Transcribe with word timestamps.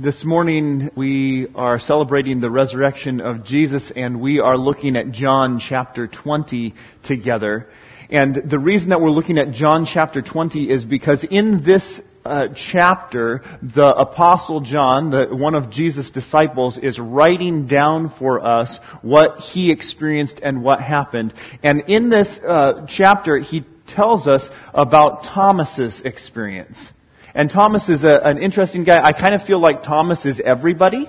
This 0.00 0.24
morning 0.24 0.92
we 0.94 1.48
are 1.56 1.80
celebrating 1.80 2.40
the 2.40 2.48
resurrection 2.48 3.20
of 3.20 3.44
Jesus 3.44 3.90
and 3.96 4.20
we 4.20 4.38
are 4.38 4.56
looking 4.56 4.94
at 4.94 5.10
John 5.10 5.58
chapter 5.58 6.06
20 6.06 6.72
together. 7.02 7.66
And 8.08 8.48
the 8.48 8.60
reason 8.60 8.90
that 8.90 9.00
we're 9.00 9.10
looking 9.10 9.40
at 9.40 9.50
John 9.50 9.88
chapter 9.92 10.22
20 10.22 10.70
is 10.70 10.84
because 10.84 11.26
in 11.28 11.64
this 11.64 12.00
uh, 12.24 12.44
chapter, 12.70 13.42
the 13.60 13.92
apostle 13.92 14.60
John, 14.60 15.10
the, 15.10 15.34
one 15.34 15.56
of 15.56 15.68
Jesus' 15.68 16.12
disciples, 16.12 16.78
is 16.80 17.00
writing 17.00 17.66
down 17.66 18.14
for 18.20 18.46
us 18.46 18.78
what 19.02 19.40
he 19.40 19.72
experienced 19.72 20.38
and 20.40 20.62
what 20.62 20.80
happened. 20.80 21.34
And 21.64 21.82
in 21.88 22.08
this 22.08 22.38
uh, 22.46 22.86
chapter, 22.86 23.38
he 23.40 23.64
tells 23.88 24.28
us 24.28 24.48
about 24.72 25.24
Thomas's 25.24 26.02
experience. 26.04 26.92
And 27.38 27.48
Thomas 27.48 27.88
is 27.88 28.02
a, 28.02 28.18
an 28.24 28.38
interesting 28.38 28.82
guy. 28.82 29.00
I 29.00 29.12
kind 29.12 29.32
of 29.32 29.42
feel 29.42 29.60
like 29.60 29.84
Thomas 29.84 30.26
is 30.26 30.40
everybody. 30.44 31.08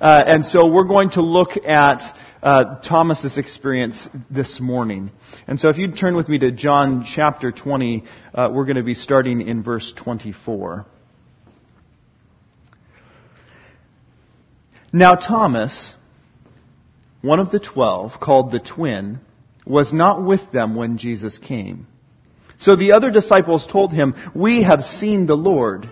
Uh, 0.00 0.22
and 0.26 0.44
so 0.44 0.66
we're 0.66 0.88
going 0.88 1.10
to 1.10 1.22
look 1.22 1.50
at 1.64 2.00
uh, 2.42 2.80
Thomas's 2.80 3.38
experience 3.38 4.08
this 4.28 4.58
morning. 4.60 5.12
And 5.46 5.60
so 5.60 5.68
if 5.68 5.78
you'd 5.78 5.96
turn 5.96 6.16
with 6.16 6.28
me 6.28 6.40
to 6.40 6.50
John 6.50 7.06
chapter 7.06 7.52
20, 7.52 8.02
uh, 8.34 8.48
we're 8.52 8.64
going 8.64 8.78
to 8.78 8.82
be 8.82 8.94
starting 8.94 9.46
in 9.46 9.62
verse 9.62 9.94
24. 10.02 10.84
Now 14.92 15.14
Thomas, 15.14 15.94
one 17.20 17.38
of 17.38 17.52
the 17.52 17.60
twelve, 17.60 18.18
called 18.20 18.50
the 18.50 18.58
twin, 18.58 19.20
was 19.64 19.92
not 19.92 20.24
with 20.24 20.40
them 20.52 20.74
when 20.74 20.98
Jesus 20.98 21.38
came. 21.38 21.86
So 22.62 22.76
the 22.76 22.92
other 22.92 23.10
disciples 23.10 23.66
told 23.70 23.92
him, 23.92 24.14
We 24.34 24.62
have 24.62 24.82
seen 24.82 25.26
the 25.26 25.36
Lord. 25.36 25.90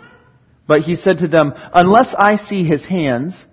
But 0.69 0.83
he 0.83 0.95
said 0.95 1.19
to 1.19 1.29
them, 1.29 1.53
Unless 1.75 2.15
I 2.17 2.37
see 2.37 2.65
his 2.65 2.87
hands, 2.87 3.45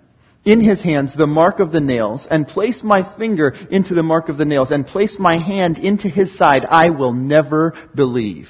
in 0.44 0.60
his 0.60 0.80
hands 0.80 1.16
the 1.16 1.26
mark 1.26 1.58
of 1.58 1.72
the 1.72 1.80
nails, 1.80 2.28
and 2.30 2.46
place 2.46 2.80
my 2.84 3.16
finger 3.18 3.54
into 3.70 3.94
the 3.94 4.04
mark 4.04 4.28
of 4.28 4.38
the 4.38 4.44
nails, 4.44 4.70
and 4.70 4.86
place 4.86 5.16
my 5.18 5.36
hand 5.36 5.78
into 5.78 6.08
his 6.08 6.38
side, 6.38 6.64
I 6.64 6.90
will 6.90 7.12
never 7.12 7.74
believe. 7.92 8.46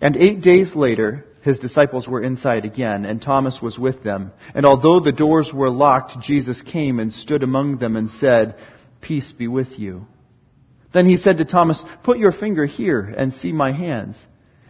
And 0.00 0.16
eight 0.16 0.40
days 0.40 0.74
later, 0.74 1.26
his 1.42 1.58
disciples 1.58 2.08
were 2.08 2.22
inside 2.22 2.64
again, 2.64 3.04
and 3.04 3.20
Thomas 3.20 3.60
was 3.60 3.78
with 3.78 4.02
them. 4.02 4.32
And 4.54 4.64
although 4.64 5.00
the 5.00 5.12
doors 5.12 5.52
were 5.54 5.70
locked, 5.70 6.22
Jesus 6.22 6.62
came 6.62 6.98
and 6.98 7.12
stood 7.12 7.42
among 7.42 7.76
them 7.76 7.94
and 7.94 8.08
said, 8.10 8.56
Peace 9.02 9.32
be 9.32 9.48
with 9.48 9.78
you. 9.78 10.06
Then 10.92 11.06
he 11.06 11.16
said 11.16 11.38
to 11.38 11.44
Thomas, 11.44 11.82
Put 12.02 12.18
your 12.18 12.32
finger 12.32 12.66
here 12.66 13.00
and 13.00 13.32
see 13.32 13.52
my 13.52 13.72
hands. 13.72 14.24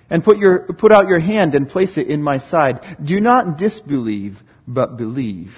And 0.09 0.25
put, 0.25 0.39
your, 0.39 0.67
put 0.79 0.93
out 0.93 1.09
your 1.09 1.21
hand 1.21 1.55
and 1.55 1.69
place 1.69 1.97
it 1.97 2.09
in 2.09 2.23
my 2.23 2.39
side. 2.39 2.99
Do 3.03 3.21
not 3.21 3.59
disbelieve, 3.59 4.39
but 4.67 4.97
believe. 4.97 5.53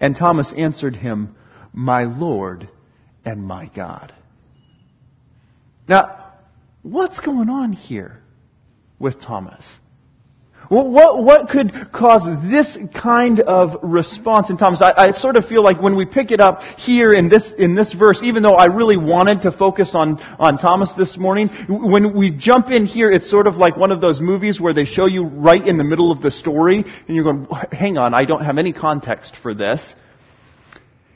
And 0.00 0.16
Thomas 0.16 0.52
answered 0.56 0.96
him, 0.96 1.36
My 1.72 2.04
Lord 2.04 2.68
and 3.24 3.44
my 3.44 3.70
God. 3.74 4.12
Now, 5.88 6.32
what's 6.82 7.20
going 7.20 7.50
on 7.50 7.72
here 7.72 8.22
with 8.98 9.20
Thomas? 9.20 9.64
What, 10.68 11.22
what 11.22 11.48
could 11.48 11.72
cause 11.92 12.26
this 12.50 12.76
kind 13.00 13.40
of 13.40 13.78
response 13.82 14.50
in 14.50 14.56
Thomas? 14.56 14.82
I, 14.82 14.92
I, 14.96 15.10
sort 15.12 15.36
of 15.36 15.44
feel 15.46 15.62
like 15.62 15.80
when 15.80 15.96
we 15.96 16.04
pick 16.04 16.32
it 16.32 16.40
up 16.40 16.60
here 16.76 17.12
in 17.12 17.28
this, 17.28 17.52
in 17.56 17.76
this 17.76 17.92
verse, 17.92 18.20
even 18.24 18.42
though 18.42 18.54
I 18.54 18.64
really 18.64 18.96
wanted 18.96 19.42
to 19.42 19.52
focus 19.52 19.92
on, 19.94 20.18
on 20.40 20.58
Thomas 20.58 20.92
this 20.98 21.16
morning, 21.16 21.48
when 21.68 22.18
we 22.18 22.32
jump 22.32 22.70
in 22.70 22.84
here, 22.84 23.12
it's 23.12 23.30
sort 23.30 23.46
of 23.46 23.54
like 23.54 23.76
one 23.76 23.92
of 23.92 24.00
those 24.00 24.20
movies 24.20 24.60
where 24.60 24.74
they 24.74 24.84
show 24.84 25.06
you 25.06 25.24
right 25.24 25.64
in 25.64 25.76
the 25.76 25.84
middle 25.84 26.10
of 26.10 26.20
the 26.20 26.32
story, 26.32 26.84
and 27.06 27.14
you're 27.14 27.24
going, 27.24 27.46
hang 27.70 27.96
on, 27.96 28.12
I 28.12 28.24
don't 28.24 28.44
have 28.44 28.58
any 28.58 28.72
context 28.72 29.36
for 29.42 29.54
this. 29.54 29.94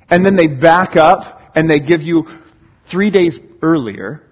And 0.08 0.24
then 0.24 0.36
they 0.36 0.46
back 0.46 0.94
up, 0.94 1.40
and 1.56 1.68
they 1.68 1.80
give 1.80 2.02
you 2.02 2.26
three 2.88 3.10
days 3.10 3.38
earlier, 3.62 4.22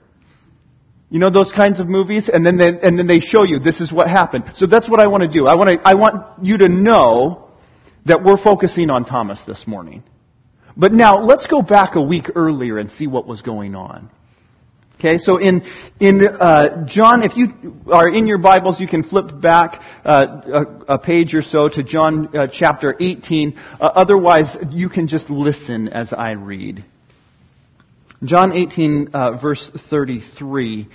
you 1.10 1.18
know 1.18 1.30
those 1.30 1.52
kinds 1.52 1.80
of 1.80 1.88
movies? 1.88 2.28
And 2.32 2.44
then 2.44 2.56
they, 2.56 2.68
and 2.68 2.98
then 2.98 3.06
they 3.06 3.20
show 3.20 3.42
you 3.42 3.58
this 3.58 3.80
is 3.80 3.92
what 3.92 4.08
happened. 4.08 4.44
So 4.54 4.66
that's 4.66 4.88
what 4.88 5.00
I 5.00 5.06
want 5.06 5.22
to 5.22 5.28
do. 5.28 5.46
I 5.46 5.54
want 5.54 5.70
to, 5.70 5.88
I 5.88 5.94
want 5.94 6.44
you 6.44 6.58
to 6.58 6.68
know 6.68 7.48
that 8.06 8.22
we're 8.22 8.42
focusing 8.42 8.90
on 8.90 9.04
Thomas 9.04 9.42
this 9.46 9.66
morning. 9.66 10.02
But 10.76 10.92
now 10.92 11.20
let's 11.20 11.46
go 11.46 11.62
back 11.62 11.96
a 11.96 12.02
week 12.02 12.26
earlier 12.34 12.78
and 12.78 12.90
see 12.90 13.06
what 13.06 13.26
was 13.26 13.42
going 13.42 13.74
on. 13.74 14.10
Okay, 14.98 15.18
so 15.18 15.36
in 15.36 15.62
in 16.00 16.26
uh, 16.26 16.84
John, 16.88 17.22
if 17.22 17.36
you 17.36 17.76
are 17.92 18.08
in 18.08 18.26
your 18.26 18.38
Bibles, 18.38 18.80
you 18.80 18.88
can 18.88 19.04
flip 19.04 19.40
back 19.40 19.80
uh, 20.04 20.26
a, 20.88 20.94
a, 20.94 20.98
page 20.98 21.34
or 21.34 21.42
so 21.42 21.68
to 21.68 21.84
John 21.84 22.36
uh, 22.36 22.48
chapter 22.52 22.96
18. 22.98 23.56
Uh, 23.56 23.84
otherwise, 23.84 24.56
you 24.70 24.88
can 24.88 25.06
just 25.06 25.30
listen 25.30 25.86
as 25.88 26.12
I 26.12 26.32
read. 26.32 26.84
John 28.24 28.52
18, 28.52 29.10
uh, 29.12 29.32
verse 29.40 29.70
33. 29.90 30.88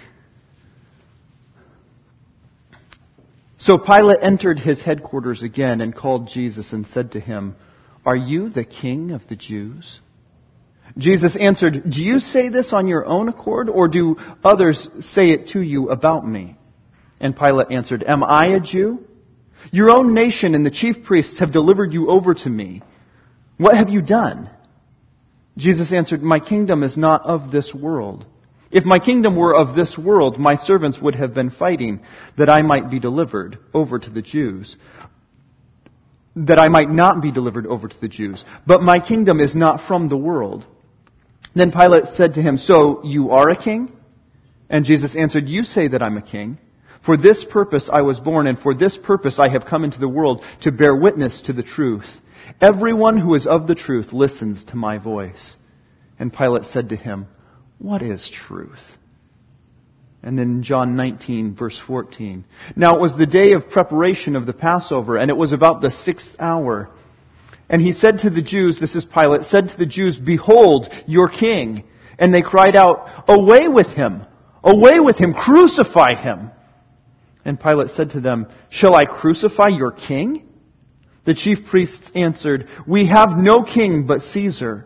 So 3.60 3.78
Pilate 3.78 4.20
entered 4.22 4.60
his 4.60 4.82
headquarters 4.82 5.42
again 5.42 5.80
and 5.80 5.96
called 5.96 6.28
Jesus 6.28 6.74
and 6.74 6.86
said 6.86 7.14
to 7.14 7.22
him, 7.22 7.56
Are 8.06 8.16
you 8.16 8.50
the 8.50 8.66
king 8.66 9.12
of 9.12 9.26
the 9.30 9.38
Jews? 9.38 10.02
Jesus 10.98 11.38
answered, 11.40 11.84
Do 11.90 12.04
you 12.04 12.20
say 12.20 12.50
this 12.50 12.74
on 12.74 12.88
your 12.88 13.06
own 13.06 13.30
accord, 13.30 13.70
or 13.70 13.88
do 13.88 14.18
others 14.44 14.90
say 15.00 15.30
it 15.30 15.48
to 15.54 15.62
you 15.62 15.90
about 15.90 16.28
me? 16.28 16.58
And 17.22 17.34
Pilate 17.34 17.72
answered, 17.72 18.04
Am 18.06 18.22
I 18.22 18.48
a 18.48 18.60
Jew? 18.60 19.00
Your 19.72 19.92
own 19.92 20.14
nation 20.14 20.56
and 20.56 20.66
the 20.66 20.70
chief 20.70 21.06
priests 21.06 21.40
have 21.40 21.54
delivered 21.54 21.94
you 21.94 22.10
over 22.10 22.34
to 22.34 22.50
me. 22.50 22.82
What 23.58 23.78
have 23.78 23.88
you 23.88 24.02
done? 24.02 24.50
Jesus 25.58 25.94
answered, 25.94 26.24
My 26.24 26.40
kingdom 26.40 26.84
is 26.84 26.98
not 26.98 27.24
of 27.26 27.52
this 27.52 27.74
world. 27.74 28.26
If 28.72 28.86
my 28.86 28.98
kingdom 28.98 29.36
were 29.36 29.56
of 29.56 29.76
this 29.76 29.98
world, 29.98 30.40
my 30.40 30.56
servants 30.56 31.00
would 31.00 31.14
have 31.14 31.36
been 31.36 31.52
fighting 31.52 32.02
that 32.38 32.50
I 32.50 32.64
might 32.64 32.90
be 32.90 33.00
delivered 33.00 33.60
over 33.72 34.00
to 34.00 34.10
the 34.10 34.24
Jews. 34.24 34.76
That 36.36 36.58
I 36.58 36.70
might 36.70 36.90
not 36.90 37.22
be 37.22 37.32
delivered 37.32 37.68
over 37.68 37.88
to 37.88 38.02
the 38.02 38.08
Jews. 38.08 38.44
But 38.66 38.82
my 38.82 39.00
kingdom 39.00 39.40
is 39.40 39.56
not 39.56 39.88
from 39.88 40.10
the 40.10 40.18
world. 40.18 40.66
Then 41.54 41.72
Pilate 41.72 42.06
said 42.16 42.34
to 42.34 42.42
him, 42.42 42.58
So 42.58 43.02
you 43.04 43.30
are 43.30 43.50
a 43.50 43.56
king? 43.56 43.92
And 44.72 44.86
Jesus 44.86 45.16
answered, 45.16 45.48
You 45.48 45.64
say 45.64 45.88
that 45.90 46.02
I'm 46.02 46.18
a 46.18 46.22
king. 46.24 46.58
For 47.06 47.16
this 47.16 47.46
purpose 47.48 47.90
I 47.94 48.02
was 48.02 48.20
born, 48.20 48.48
and 48.48 48.58
for 48.58 48.74
this 48.74 48.98
purpose 48.98 49.38
I 49.38 49.50
have 49.50 49.66
come 49.66 49.84
into 49.84 50.00
the 50.00 50.10
world, 50.10 50.44
to 50.62 50.72
bear 50.72 50.96
witness 50.96 51.42
to 51.46 51.54
the 51.54 51.62
truth. 51.62 52.08
Everyone 52.62 53.18
who 53.18 53.36
is 53.36 53.48
of 53.48 53.68
the 53.68 53.76
truth 53.76 54.14
listens 54.14 54.64
to 54.66 54.76
my 54.76 54.98
voice. 54.98 55.56
And 56.20 56.34
Pilate 56.34 56.66
said 56.66 56.90
to 56.90 56.96
him, 56.96 57.28
What 57.80 58.02
is 58.02 58.30
truth? 58.48 58.84
And 60.22 60.40
then 60.40 60.64
John 60.64 60.96
19, 60.96 61.56
verse 61.56 61.80
14. 61.86 62.46
Now 62.78 62.96
it 62.96 63.02
was 63.02 63.18
the 63.18 63.26
day 63.26 63.52
of 63.54 63.70
preparation 63.70 64.38
of 64.38 64.46
the 64.46 64.54
Passover, 64.54 65.18
and 65.18 65.30
it 65.30 65.36
was 65.36 65.52
about 65.52 65.82
the 65.82 65.92
sixth 65.92 66.30
hour. 66.40 66.90
And 67.70 67.82
he 67.82 67.92
said 67.92 68.20
to 68.20 68.30
the 68.30 68.42
Jews, 68.42 68.80
this 68.80 68.96
is 68.96 69.04
Pilate, 69.04 69.44
said 69.44 69.70
to 69.70 69.78
the 69.78 69.86
Jews, 69.86 70.18
Behold, 70.18 70.88
your 71.08 71.28
king. 71.28 71.84
And 72.18 72.34
they 72.34 72.42
cried 72.42 72.76
out, 72.76 73.26
Away 73.28 73.68
with 73.68 73.88
him! 73.88 74.26
Away 74.64 75.00
with 75.00 75.18
him! 75.18 75.34
Crucify 75.34 76.16
him! 76.16 76.52
And 77.44 77.60
Pilate 77.60 77.90
said 77.90 78.12
to 78.12 78.22
them, 78.22 78.48
Shall 78.70 78.96
I 78.96 79.04
crucify 79.06 79.70
your 79.70 79.92
king? 79.92 80.48
The 81.26 81.34
chief 81.34 81.66
priests 81.70 82.12
answered, 82.16 82.68
We 82.88 83.08
have 83.08 83.38
no 83.38 83.64
king 83.64 84.06
but 84.08 84.22
Caesar. 84.22 84.86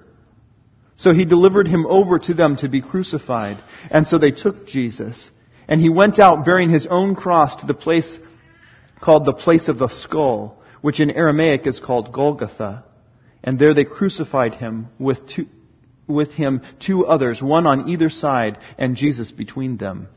So 0.95 1.13
he 1.13 1.25
delivered 1.25 1.67
him 1.67 1.85
over 1.85 2.19
to 2.19 2.33
them 2.33 2.57
to 2.57 2.69
be 2.69 2.81
crucified. 2.81 3.57
And 3.89 4.07
so 4.07 4.17
they 4.17 4.31
took 4.31 4.67
Jesus. 4.67 5.29
And 5.67 5.81
he 5.81 5.89
went 5.89 6.19
out 6.19 6.45
bearing 6.45 6.69
his 6.69 6.87
own 6.89 7.15
cross 7.15 7.55
to 7.57 7.65
the 7.65 7.73
place 7.73 8.17
called 9.01 9.25
the 9.25 9.33
place 9.33 9.67
of 9.67 9.77
the 9.77 9.89
skull, 9.89 10.57
which 10.81 10.99
in 10.99 11.11
Aramaic 11.11 11.67
is 11.67 11.79
called 11.79 12.11
Golgotha. 12.11 12.83
And 13.43 13.59
there 13.59 13.73
they 13.73 13.85
crucified 13.85 14.55
him 14.55 14.87
with 14.97 15.19
two, 15.27 15.45
with 16.07 16.31
him 16.31 16.61
two 16.79 17.05
others, 17.05 17.41
one 17.41 17.67
on 17.67 17.89
either 17.89 18.09
side, 18.09 18.57
and 18.77 18.95
Jesus 18.95 19.31
between 19.31 19.77
them. 19.77 20.07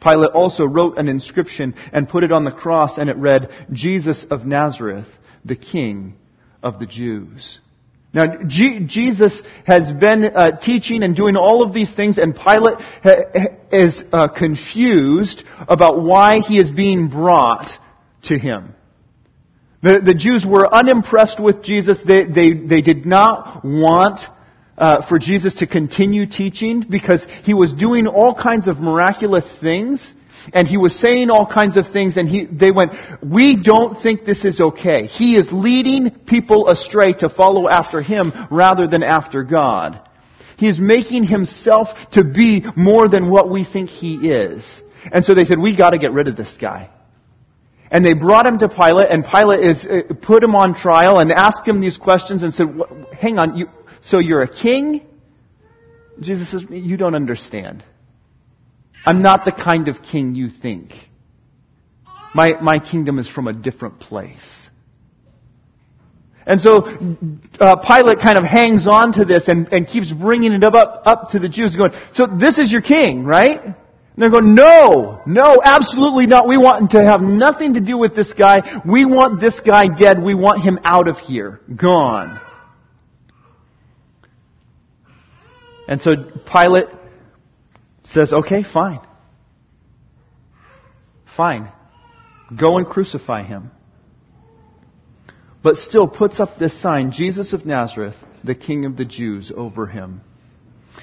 Pilate 0.00 0.30
also 0.32 0.64
wrote 0.64 0.98
an 0.98 1.08
inscription 1.08 1.74
and 1.92 2.08
put 2.08 2.24
it 2.24 2.32
on 2.32 2.44
the 2.44 2.52
cross, 2.52 2.96
and 2.96 3.10
it 3.10 3.16
read, 3.16 3.50
Jesus 3.72 4.24
of 4.30 4.46
Nazareth, 4.46 5.08
the 5.46 5.56
King 5.56 6.14
of 6.62 6.78
the 6.78 6.86
Jews. 6.86 7.60
Now, 8.12 8.26
G- 8.46 8.80
Jesus 8.86 9.42
has 9.66 9.92
been 9.92 10.24
uh, 10.24 10.58
teaching 10.58 11.02
and 11.02 11.14
doing 11.14 11.36
all 11.36 11.62
of 11.62 11.74
these 11.74 11.94
things, 11.94 12.18
and 12.18 12.34
Pilate 12.34 12.78
ha- 13.02 13.48
is 13.70 14.02
uh, 14.12 14.28
confused 14.28 15.44
about 15.68 16.02
why 16.02 16.38
he 16.38 16.58
is 16.58 16.70
being 16.70 17.08
brought 17.08 17.68
to 18.24 18.38
him. 18.38 18.74
The, 19.82 20.00
the 20.04 20.14
Jews 20.14 20.46
were 20.48 20.72
unimpressed 20.72 21.40
with 21.40 21.62
Jesus. 21.62 22.00
They, 22.06 22.24
they, 22.24 22.54
they 22.54 22.80
did 22.80 23.04
not 23.04 23.64
want 23.64 24.20
uh, 24.78 25.06
for 25.08 25.18
Jesus 25.18 25.54
to 25.56 25.66
continue 25.66 26.26
teaching 26.26 26.84
because 26.88 27.24
he 27.44 27.54
was 27.54 27.72
doing 27.72 28.06
all 28.06 28.34
kinds 28.34 28.66
of 28.66 28.78
miraculous 28.78 29.50
things 29.60 30.12
and 30.52 30.68
he 30.68 30.76
was 30.76 30.98
saying 30.98 31.30
all 31.30 31.46
kinds 31.46 31.76
of 31.76 31.86
things 31.92 32.16
and 32.16 32.28
he, 32.28 32.46
they 32.46 32.70
went, 32.70 32.92
we 33.22 33.56
don't 33.60 34.00
think 34.02 34.24
this 34.24 34.44
is 34.44 34.60
okay. 34.60 35.06
He 35.06 35.36
is 35.36 35.48
leading 35.50 36.10
people 36.26 36.68
astray 36.68 37.12
to 37.14 37.28
follow 37.28 37.68
after 37.68 38.02
him 38.02 38.32
rather 38.50 38.86
than 38.86 39.02
after 39.02 39.42
God. 39.44 40.00
He 40.56 40.68
is 40.68 40.78
making 40.80 41.24
himself 41.24 41.88
to 42.12 42.24
be 42.24 42.64
more 42.76 43.08
than 43.08 43.30
what 43.30 43.50
we 43.50 43.64
think 43.64 43.90
he 43.90 44.30
is. 44.30 44.62
And 45.12 45.24
so 45.24 45.34
they 45.34 45.44
said, 45.44 45.58
we 45.58 45.76
gotta 45.76 45.98
get 45.98 46.12
rid 46.12 46.28
of 46.28 46.36
this 46.36 46.56
guy. 46.60 46.90
And 47.90 48.04
they 48.04 48.14
brought 48.14 48.46
him 48.46 48.58
to 48.58 48.68
Pilate, 48.68 49.10
and 49.10 49.24
Pilate 49.24 49.60
is, 49.60 49.86
uh, 49.86 50.14
put 50.22 50.42
him 50.42 50.56
on 50.56 50.74
trial 50.74 51.20
and 51.20 51.30
asked 51.30 51.66
him 51.66 51.80
these 51.80 51.96
questions 51.96 52.42
and 52.42 52.52
said, 52.52 52.66
hang 53.20 53.38
on, 53.38 53.56
you, 53.56 53.66
so 54.02 54.18
you're 54.18 54.42
a 54.42 54.62
king? 54.62 55.06
Jesus 56.18 56.50
says, 56.50 56.64
you 56.68 56.96
don't 56.96 57.14
understand. 57.14 57.84
I'm 59.06 59.22
not 59.22 59.44
the 59.44 59.52
kind 59.52 59.88
of 59.88 60.02
king 60.02 60.34
you 60.34 60.48
think. 60.50 60.90
My, 62.34 62.60
my 62.60 62.80
kingdom 62.80 63.18
is 63.18 63.28
from 63.30 63.46
a 63.46 63.52
different 63.52 64.00
place. 64.00 64.68
And 66.46 66.60
so 66.60 66.84
uh, 67.58 67.76
Pilate 67.76 68.18
kind 68.20 68.36
of 68.38 68.44
hangs 68.44 68.86
on 68.86 69.12
to 69.12 69.24
this 69.24 69.48
and, 69.48 69.68
and 69.72 69.86
keeps 69.86 70.12
bringing 70.12 70.52
it 70.52 70.62
up, 70.62 71.02
up 71.04 71.30
to 71.30 71.38
the 71.40 71.48
Jews, 71.48 71.74
going, 71.74 71.90
"So 72.12 72.26
this 72.26 72.58
is 72.58 72.70
your 72.70 72.82
king, 72.82 73.24
right?" 73.24 73.60
And 73.64 73.74
they're 74.16 74.30
going, 74.30 74.54
"No, 74.54 75.22
no, 75.26 75.60
absolutely 75.64 76.26
not. 76.26 76.46
We 76.46 76.56
want 76.56 76.92
to 76.92 77.02
have 77.02 77.20
nothing 77.20 77.74
to 77.74 77.80
do 77.80 77.98
with 77.98 78.14
this 78.14 78.32
guy. 78.32 78.80
We 78.86 79.04
want 79.04 79.40
this 79.40 79.58
guy 79.58 79.88
dead. 79.88 80.22
We 80.22 80.34
want 80.34 80.62
him 80.62 80.78
out 80.84 81.08
of 81.08 81.16
here, 81.18 81.60
gone." 81.74 82.40
And 85.88 86.00
so 86.00 86.14
Pilate 86.50 86.86
says, 88.12 88.32
okay, 88.32 88.62
fine. 88.62 89.00
Fine. 91.36 91.70
Go 92.58 92.78
and 92.78 92.86
crucify 92.86 93.42
him. 93.42 93.70
But 95.62 95.76
still 95.76 96.08
puts 96.08 96.38
up 96.38 96.58
this 96.58 96.80
sign, 96.80 97.10
Jesus 97.10 97.52
of 97.52 97.66
Nazareth, 97.66 98.14
the 98.44 98.54
King 98.54 98.84
of 98.84 98.96
the 98.96 99.04
Jews, 99.04 99.52
over 99.54 99.86
him. 99.86 100.20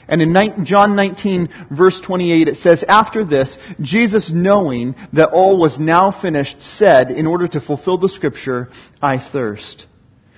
And 0.07 0.21
in 0.21 0.65
John 0.65 0.95
19 0.95 1.50
verse 1.75 2.01
28 2.05 2.47
it 2.47 2.57
says, 2.57 2.83
After 2.88 3.25
this, 3.25 3.57
Jesus 3.79 4.31
knowing 4.33 4.95
that 5.13 5.29
all 5.29 5.59
was 5.59 5.77
now 5.79 6.17
finished 6.19 6.61
said, 6.61 7.11
in 7.11 7.27
order 7.27 7.47
to 7.47 7.61
fulfill 7.61 7.97
the 7.97 8.09
scripture, 8.09 8.69
I 9.01 9.17
thirst. 9.31 9.85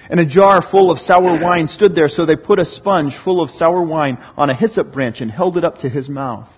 And 0.09 0.19
a 0.19 0.25
jar 0.25 0.61
full 0.61 0.91
of 0.91 0.99
sour 0.99 1.41
wine 1.41 1.67
stood 1.67 1.95
there, 1.95 2.09
so 2.09 2.25
they 2.25 2.35
put 2.35 2.59
a 2.59 2.65
sponge 2.65 3.13
full 3.23 3.41
of 3.41 3.49
sour 3.49 3.81
wine 3.81 4.17
on 4.37 4.49
a 4.49 4.55
hyssop 4.55 4.93
branch 4.93 5.21
and 5.21 5.31
held 5.31 5.57
it 5.57 5.63
up 5.63 5.79
to 5.79 5.89
his 5.89 6.09
mouth. 6.09 6.49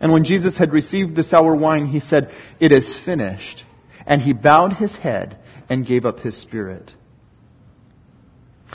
And 0.00 0.12
when 0.12 0.24
Jesus 0.24 0.56
had 0.56 0.72
received 0.72 1.16
the 1.16 1.22
sour 1.22 1.54
wine, 1.54 1.86
he 1.86 2.00
said, 2.00 2.30
It 2.58 2.72
is 2.72 2.94
finished. 3.04 3.64
And 4.06 4.20
he 4.22 4.32
bowed 4.32 4.74
his 4.74 4.96
head 4.96 5.38
and 5.68 5.86
gave 5.86 6.04
up 6.04 6.20
his 6.20 6.40
spirit. 6.40 6.92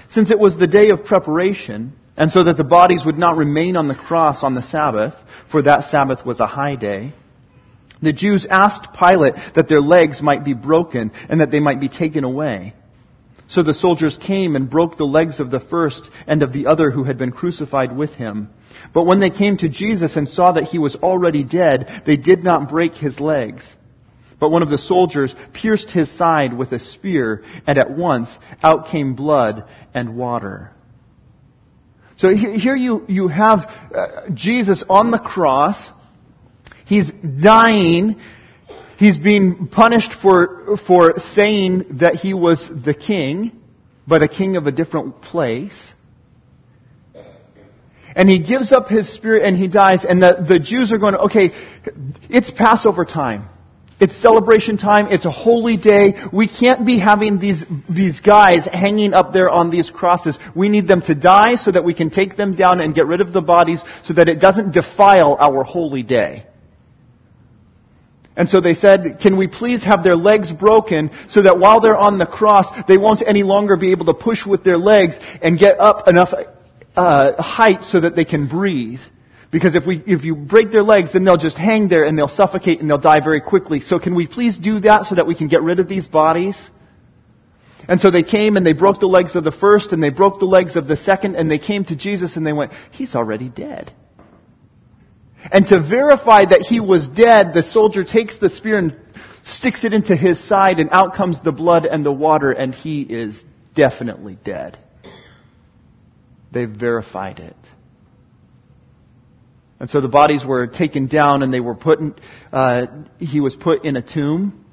Since 0.09 0.31
it 0.31 0.39
was 0.39 0.57
the 0.57 0.67
day 0.67 0.89
of 0.89 1.03
preparation, 1.03 1.93
and 2.17 2.31
so 2.31 2.43
that 2.43 2.57
the 2.57 2.63
bodies 2.63 3.03
would 3.05 3.17
not 3.17 3.37
remain 3.37 3.75
on 3.75 3.87
the 3.87 3.95
cross 3.95 4.43
on 4.43 4.55
the 4.55 4.61
Sabbath, 4.61 5.13
for 5.51 5.61
that 5.63 5.89
Sabbath 5.89 6.25
was 6.25 6.39
a 6.39 6.47
high 6.47 6.75
day, 6.75 7.13
the 8.01 8.13
Jews 8.13 8.45
asked 8.49 8.93
Pilate 8.97 9.33
that 9.55 9.67
their 9.67 9.81
legs 9.81 10.21
might 10.21 10.45
be 10.45 10.53
broken 10.53 11.11
and 11.29 11.41
that 11.41 11.51
they 11.51 11.59
might 11.59 11.79
be 11.79 11.89
taken 11.89 12.23
away. 12.23 12.73
So 13.55 13.63
the 13.63 13.73
soldiers 13.73 14.19
came 14.21 14.57
and 14.57 14.69
broke 14.69 14.97
the 14.97 15.05
legs 15.05 15.39
of 15.39 15.49
the 15.49 15.61
first 15.61 16.09
and 16.27 16.43
of 16.43 16.51
the 16.51 16.65
other 16.65 16.91
who 16.91 17.05
had 17.05 17.17
been 17.17 17.31
crucified 17.31 17.95
with 17.95 18.09
him. 18.09 18.49
But 18.93 19.05
when 19.05 19.21
they 19.21 19.29
came 19.29 19.55
to 19.59 19.69
Jesus 19.69 20.17
and 20.17 20.27
saw 20.27 20.51
that 20.51 20.65
he 20.65 20.77
was 20.77 20.97
already 20.97 21.45
dead, 21.45 22.03
they 22.05 22.17
did 22.17 22.43
not 22.43 22.67
break 22.67 22.95
his 22.95 23.17
legs. 23.17 23.73
But 24.41 24.49
one 24.49 24.61
of 24.61 24.67
the 24.67 24.77
soldiers 24.77 25.33
pierced 25.53 25.89
his 25.89 26.11
side 26.17 26.51
with 26.51 26.73
a 26.73 26.79
spear, 26.79 27.45
and 27.65 27.77
at 27.77 27.89
once 27.89 28.37
out 28.61 28.87
came 28.91 29.15
blood 29.15 29.63
and 29.93 30.17
water. 30.17 30.71
So 32.17 32.35
here 32.35 32.75
you, 32.75 33.05
you 33.07 33.29
have 33.29 33.59
uh, 33.59 34.31
Jesus 34.33 34.83
on 34.89 35.11
the 35.11 35.19
cross. 35.19 35.81
He's 36.85 37.09
dying 37.41 38.19
He's 38.97 39.17
being 39.17 39.67
punished 39.67 40.13
for, 40.21 40.77
for 40.87 41.15
saying 41.33 41.97
that 41.99 42.15
he 42.15 42.33
was 42.33 42.69
the 42.85 42.93
king, 42.93 43.51
but 44.07 44.21
a 44.21 44.27
king 44.27 44.55
of 44.55 44.67
a 44.67 44.71
different 44.71 45.21
place. 45.21 45.93
And 48.15 48.29
he 48.29 48.39
gives 48.39 48.71
up 48.71 48.87
his 48.87 49.13
spirit 49.13 49.43
and 49.43 49.57
he 49.57 49.67
dies, 49.67 50.05
and 50.07 50.21
the, 50.21 50.45
the 50.47 50.59
Jews 50.59 50.93
are 50.93 50.97
going, 50.97 51.15
okay, 51.15 51.51
it's 52.29 52.49
Passover 52.51 53.03
time. 53.03 53.49
It's 53.99 54.21
celebration 54.21 54.77
time. 54.77 55.07
It's 55.09 55.25
a 55.25 55.31
holy 55.31 55.77
day. 55.77 56.13
We 56.33 56.47
can't 56.47 56.85
be 56.85 56.99
having 56.99 57.39
these, 57.39 57.63
these 57.89 58.19
guys 58.19 58.67
hanging 58.71 59.13
up 59.13 59.31
there 59.31 59.49
on 59.49 59.69
these 59.69 59.89
crosses. 59.89 60.37
We 60.53 60.67
need 60.67 60.87
them 60.87 61.01
to 61.03 61.15
die 61.15 61.55
so 61.55 61.71
that 61.71 61.83
we 61.83 61.93
can 61.93 62.09
take 62.09 62.35
them 62.35 62.55
down 62.55 62.81
and 62.81 62.93
get 62.93 63.05
rid 63.05 63.21
of 63.21 63.31
the 63.31 63.41
bodies 63.41 63.81
so 64.03 64.13
that 64.13 64.27
it 64.27 64.41
doesn't 64.41 64.73
defile 64.73 65.37
our 65.39 65.63
holy 65.63 66.03
day. 66.03 66.45
And 68.37 68.49
so 68.49 68.59
they 68.59 68.73
said, 68.73 69.19
can 69.21 69.37
we 69.37 69.47
please 69.47 69.83
have 69.83 70.03
their 70.03 70.15
legs 70.15 70.51
broken 70.51 71.09
so 71.29 71.41
that 71.43 71.57
while 71.57 71.79
they're 71.79 71.97
on 71.97 72.17
the 72.17 72.25
cross, 72.25 72.67
they 72.87 72.97
won't 72.97 73.23
any 73.25 73.43
longer 73.43 73.77
be 73.77 73.91
able 73.91 74.05
to 74.07 74.13
push 74.13 74.45
with 74.45 74.63
their 74.63 74.77
legs 74.77 75.15
and 75.41 75.57
get 75.57 75.79
up 75.79 76.07
enough 76.07 76.29
uh, 76.95 77.41
height 77.41 77.83
so 77.83 78.01
that 78.01 78.15
they 78.15 78.25
can 78.25 78.47
breathe. 78.47 78.99
Because 79.51 79.73
if 79.73 79.85
we, 79.85 80.03
if 80.05 80.25
you 80.25 80.35
break 80.35 80.71
their 80.71 80.83
legs, 80.83 81.13
then 81.13 81.23
they'll 81.23 81.37
just 81.37 81.57
hang 81.57 81.87
there 81.87 82.03
and 82.03 82.17
they'll 82.17 82.27
suffocate 82.27 82.81
and 82.81 82.89
they'll 82.89 82.97
die 82.97 83.21
very 83.21 83.39
quickly. 83.39 83.79
So 83.79 83.99
can 83.99 84.13
we 84.13 84.27
please 84.27 84.57
do 84.57 84.81
that 84.81 85.05
so 85.05 85.15
that 85.15 85.27
we 85.27 85.35
can 85.35 85.47
get 85.47 85.61
rid 85.61 85.79
of 85.79 85.87
these 85.87 86.07
bodies? 86.07 86.57
And 87.87 88.01
so 88.01 88.11
they 88.11 88.23
came 88.23 88.57
and 88.57 88.65
they 88.65 88.73
broke 88.73 88.99
the 88.99 89.07
legs 89.07 89.35
of 89.35 89.45
the 89.45 89.51
first 89.51 89.93
and 89.93 90.03
they 90.03 90.09
broke 90.09 90.39
the 90.39 90.45
legs 90.45 90.75
of 90.75 90.87
the 90.87 90.97
second 90.97 91.35
and 91.35 91.49
they 91.49 91.59
came 91.59 91.85
to 91.85 91.95
Jesus 91.95 92.35
and 92.35 92.45
they 92.45 92.51
went, 92.51 92.73
He's 92.91 93.15
already 93.15 93.47
dead. 93.47 93.93
And 95.51 95.67
to 95.67 95.79
verify 95.79 96.45
that 96.45 96.65
he 96.67 96.79
was 96.79 97.07
dead, 97.09 97.53
the 97.53 97.63
soldier 97.63 98.03
takes 98.03 98.37
the 98.39 98.49
spear 98.49 98.77
and 98.77 98.95
sticks 99.43 99.83
it 99.83 99.93
into 99.93 100.15
his 100.15 100.45
side, 100.47 100.79
and 100.79 100.89
out 100.91 101.15
comes 101.15 101.39
the 101.43 101.51
blood 101.51 101.85
and 101.85 102.05
the 102.05 102.11
water, 102.11 102.51
and 102.51 102.73
he 102.73 103.01
is 103.01 103.43
definitely 103.75 104.37
dead. 104.43 104.77
They 106.51 106.65
verified 106.65 107.39
it. 107.39 107.55
And 109.79 109.89
so 109.89 110.01
the 110.01 110.07
bodies 110.07 110.43
were 110.45 110.67
taken 110.67 111.07
down, 111.07 111.43
and 111.43 111.53
they 111.53 111.59
were 111.59 111.75
put. 111.75 111.99
In, 111.99 112.15
uh, 112.51 112.87
he 113.19 113.39
was 113.39 113.55
put 113.55 113.83
in 113.83 113.97
a 113.97 114.01
tomb, 114.01 114.65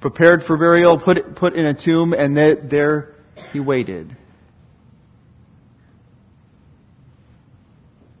prepared 0.00 0.42
for 0.44 0.56
burial, 0.56 0.98
put 0.98 1.36
put 1.36 1.54
in 1.54 1.66
a 1.66 1.74
tomb, 1.74 2.12
and 2.14 2.36
there 2.36 3.14
he 3.52 3.60
waited. 3.60 4.16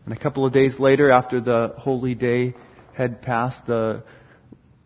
And 0.04 0.14
a 0.14 0.18
couple 0.18 0.44
of 0.44 0.52
days 0.52 0.78
later, 0.78 1.10
after 1.10 1.40
the 1.40 1.74
holy 1.78 2.14
day 2.14 2.54
had 2.94 3.22
passed, 3.22 3.66
the 3.66 4.02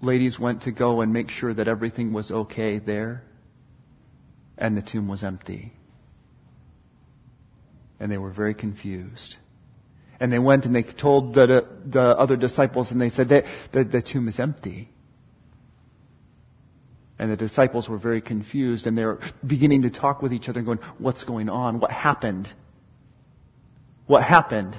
ladies 0.00 0.38
went 0.38 0.62
to 0.62 0.72
go 0.72 1.00
and 1.00 1.12
make 1.12 1.30
sure 1.30 1.54
that 1.54 1.68
everything 1.68 2.12
was 2.12 2.30
okay 2.30 2.78
there. 2.78 3.22
And 4.58 4.76
the 4.76 4.82
tomb 4.82 5.08
was 5.08 5.22
empty. 5.22 5.72
And 7.98 8.12
they 8.12 8.18
were 8.18 8.32
very 8.32 8.54
confused. 8.54 9.36
And 10.20 10.32
they 10.32 10.38
went 10.38 10.64
and 10.64 10.74
they 10.74 10.82
told 10.82 11.34
the, 11.34 11.66
the 11.86 12.00
other 12.00 12.36
disciples 12.36 12.90
and 12.90 13.00
they 13.00 13.10
said 13.10 13.30
that 13.30 13.44
the, 13.72 13.84
the 13.84 14.02
tomb 14.02 14.28
is 14.28 14.38
empty. 14.38 14.90
And 17.18 17.30
the 17.30 17.36
disciples 17.36 17.88
were 17.88 17.98
very 17.98 18.20
confused 18.20 18.86
and 18.86 18.96
they 18.96 19.04
were 19.04 19.20
beginning 19.46 19.82
to 19.82 19.90
talk 19.90 20.20
with 20.20 20.32
each 20.32 20.48
other 20.48 20.60
going, 20.60 20.78
what's 20.98 21.24
going 21.24 21.48
on? 21.48 21.80
What 21.80 21.90
happened? 21.90 22.48
What 24.06 24.22
happened? 24.22 24.76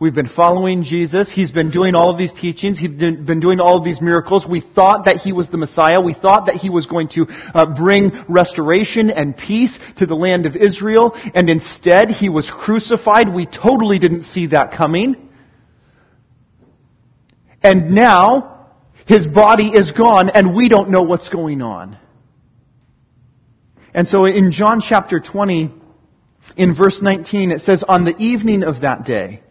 We've 0.00 0.14
been 0.14 0.28
following 0.28 0.84
Jesus. 0.84 1.28
He's 1.32 1.50
been 1.50 1.72
doing 1.72 1.96
all 1.96 2.08
of 2.10 2.18
these 2.18 2.32
teachings. 2.32 2.78
He's 2.78 2.90
been 2.90 3.40
doing 3.40 3.58
all 3.58 3.76
of 3.76 3.84
these 3.84 4.00
miracles. 4.00 4.46
We 4.46 4.60
thought 4.60 5.06
that 5.06 5.16
He 5.16 5.32
was 5.32 5.48
the 5.48 5.56
Messiah. 5.56 6.00
We 6.00 6.14
thought 6.14 6.46
that 6.46 6.54
He 6.54 6.70
was 6.70 6.86
going 6.86 7.08
to 7.14 7.26
uh, 7.28 7.74
bring 7.74 8.12
restoration 8.28 9.10
and 9.10 9.36
peace 9.36 9.76
to 9.96 10.06
the 10.06 10.14
land 10.14 10.46
of 10.46 10.54
Israel. 10.54 11.16
And 11.34 11.50
instead, 11.50 12.10
He 12.10 12.28
was 12.28 12.48
crucified. 12.48 13.34
We 13.34 13.46
totally 13.46 13.98
didn't 13.98 14.22
see 14.22 14.46
that 14.48 14.70
coming. 14.70 15.16
And 17.60 17.90
now, 17.90 18.68
His 19.04 19.26
body 19.26 19.70
is 19.70 19.90
gone 19.90 20.30
and 20.30 20.54
we 20.54 20.68
don't 20.68 20.90
know 20.90 21.02
what's 21.02 21.28
going 21.28 21.60
on. 21.60 21.98
And 23.92 24.06
so 24.06 24.26
in 24.26 24.52
John 24.52 24.80
chapter 24.80 25.18
20, 25.18 25.74
in 26.56 26.76
verse 26.76 27.00
19, 27.02 27.50
it 27.50 27.62
says, 27.62 27.82
On 27.88 28.04
the 28.04 28.14
evening 28.16 28.62
of 28.62 28.82
that 28.82 29.04
day, 29.04 29.42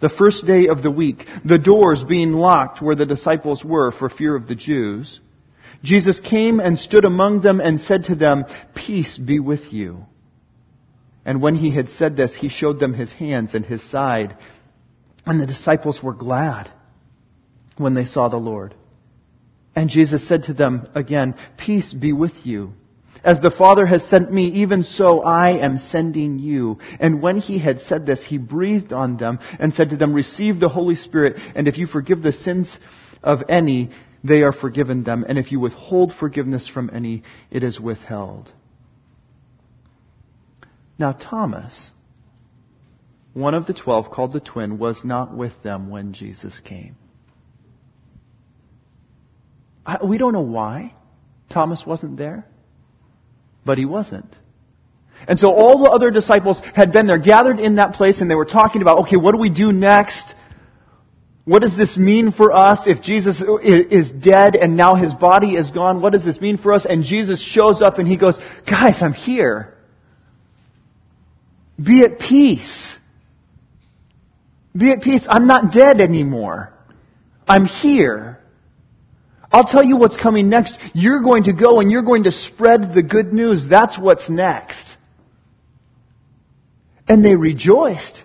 the 0.00 0.08
first 0.08 0.46
day 0.46 0.68
of 0.68 0.82
the 0.82 0.90
week, 0.90 1.24
the 1.44 1.58
doors 1.58 2.04
being 2.06 2.32
locked 2.32 2.82
where 2.82 2.96
the 2.96 3.06
disciples 3.06 3.64
were 3.64 3.92
for 3.92 4.08
fear 4.08 4.36
of 4.36 4.46
the 4.46 4.54
Jews, 4.54 5.20
Jesus 5.82 6.20
came 6.20 6.60
and 6.60 6.78
stood 6.78 7.04
among 7.04 7.42
them 7.42 7.60
and 7.60 7.80
said 7.80 8.04
to 8.04 8.14
them, 8.14 8.44
Peace 8.74 9.18
be 9.18 9.40
with 9.40 9.72
you. 9.72 10.04
And 11.24 11.42
when 11.42 11.54
he 11.54 11.74
had 11.74 11.88
said 11.88 12.16
this, 12.16 12.36
he 12.36 12.48
showed 12.48 12.78
them 12.78 12.94
his 12.94 13.12
hands 13.12 13.54
and 13.54 13.64
his 13.64 13.82
side, 13.90 14.36
and 15.24 15.40
the 15.40 15.46
disciples 15.46 16.00
were 16.02 16.14
glad. 16.14 16.70
when 17.78 17.92
they 17.92 18.06
saw 18.06 18.28
the 18.28 18.38
Lord. 18.38 18.74
And 19.74 19.90
Jesus 19.90 20.26
said 20.26 20.44
to 20.44 20.54
them 20.54 20.88
again, 20.94 21.34
Peace 21.58 21.92
be 21.92 22.12
with 22.12 22.32
you. 22.44 22.72
As 23.24 23.40
the 23.40 23.50
Father 23.50 23.86
has 23.86 24.04
sent 24.08 24.32
me, 24.32 24.46
even 24.48 24.82
so 24.82 25.22
I 25.22 25.58
am 25.58 25.78
sending 25.78 26.38
you. 26.38 26.78
And 27.00 27.20
when 27.22 27.38
he 27.38 27.58
had 27.58 27.80
said 27.80 28.06
this, 28.06 28.24
he 28.24 28.38
breathed 28.38 28.92
on 28.92 29.16
them 29.16 29.38
and 29.58 29.74
said 29.74 29.90
to 29.90 29.96
them, 29.96 30.12
Receive 30.12 30.60
the 30.60 30.68
Holy 30.68 30.94
Spirit, 30.94 31.36
and 31.54 31.66
if 31.66 31.78
you 31.78 31.86
forgive 31.86 32.22
the 32.22 32.32
sins 32.32 32.78
of 33.22 33.40
any, 33.48 33.90
they 34.22 34.42
are 34.42 34.52
forgiven 34.52 35.04
them. 35.04 35.24
And 35.28 35.38
if 35.38 35.52
you 35.52 35.60
withhold 35.60 36.12
forgiveness 36.18 36.68
from 36.72 36.90
any, 36.92 37.22
it 37.50 37.62
is 37.62 37.80
withheld. 37.80 38.52
Now 40.98 41.12
Thomas, 41.12 41.90
one 43.34 43.54
of 43.54 43.66
the 43.66 43.74
twelve 43.74 44.10
called 44.10 44.32
the 44.32 44.40
twin, 44.40 44.78
was 44.78 45.02
not 45.04 45.36
with 45.36 45.52
them 45.62 45.90
when 45.90 46.12
Jesus 46.12 46.58
came. 46.64 46.96
We 50.04 50.18
don't 50.18 50.32
know 50.32 50.40
why 50.40 50.94
Thomas 51.50 51.84
wasn't 51.86 52.16
there, 52.16 52.46
but 53.66 53.76
he 53.76 53.84
wasn't. 53.84 54.34
And 55.28 55.38
so 55.38 55.48
all 55.48 55.82
the 55.82 55.90
other 55.90 56.10
disciples 56.10 56.60
had 56.74 56.92
been 56.92 57.06
there, 57.06 57.18
gathered 57.18 57.58
in 57.58 57.76
that 57.76 57.94
place, 57.94 58.20
and 58.20 58.30
they 58.30 58.34
were 58.34 58.44
talking 58.44 58.80
about, 58.80 59.00
okay, 59.00 59.16
what 59.16 59.32
do 59.32 59.38
we 59.38 59.50
do 59.50 59.72
next? 59.72 60.34
What 61.44 61.62
does 61.62 61.76
this 61.76 61.96
mean 61.96 62.32
for 62.32 62.52
us 62.52 62.80
if 62.86 63.02
Jesus 63.02 63.42
is 63.62 64.10
dead 64.10 64.56
and 64.56 64.76
now 64.76 64.94
his 64.94 65.14
body 65.14 65.54
is 65.54 65.70
gone? 65.70 66.00
What 66.00 66.12
does 66.12 66.24
this 66.24 66.40
mean 66.40 66.58
for 66.58 66.72
us? 66.72 66.86
And 66.88 67.04
Jesus 67.04 67.42
shows 67.42 67.82
up 67.82 67.98
and 67.98 68.08
he 68.08 68.16
goes, 68.16 68.38
guys, 68.68 68.96
I'm 69.00 69.12
here. 69.12 69.74
Be 71.82 72.02
at 72.02 72.18
peace. 72.18 72.96
Be 74.76 74.90
at 74.90 75.02
peace. 75.02 75.24
I'm 75.28 75.46
not 75.46 75.72
dead 75.72 76.00
anymore. 76.00 76.72
I'm 77.48 77.64
here. 77.64 78.35
I'll 79.52 79.66
tell 79.66 79.84
you 79.84 79.96
what's 79.96 80.16
coming 80.16 80.48
next. 80.48 80.76
You're 80.94 81.22
going 81.22 81.44
to 81.44 81.52
go 81.52 81.80
and 81.80 81.90
you're 81.90 82.02
going 82.02 82.24
to 82.24 82.32
spread 82.32 82.94
the 82.94 83.02
good 83.02 83.32
news. 83.32 83.66
That's 83.68 83.98
what's 83.98 84.28
next. 84.28 84.84
And 87.08 87.24
they 87.24 87.36
rejoiced. 87.36 88.22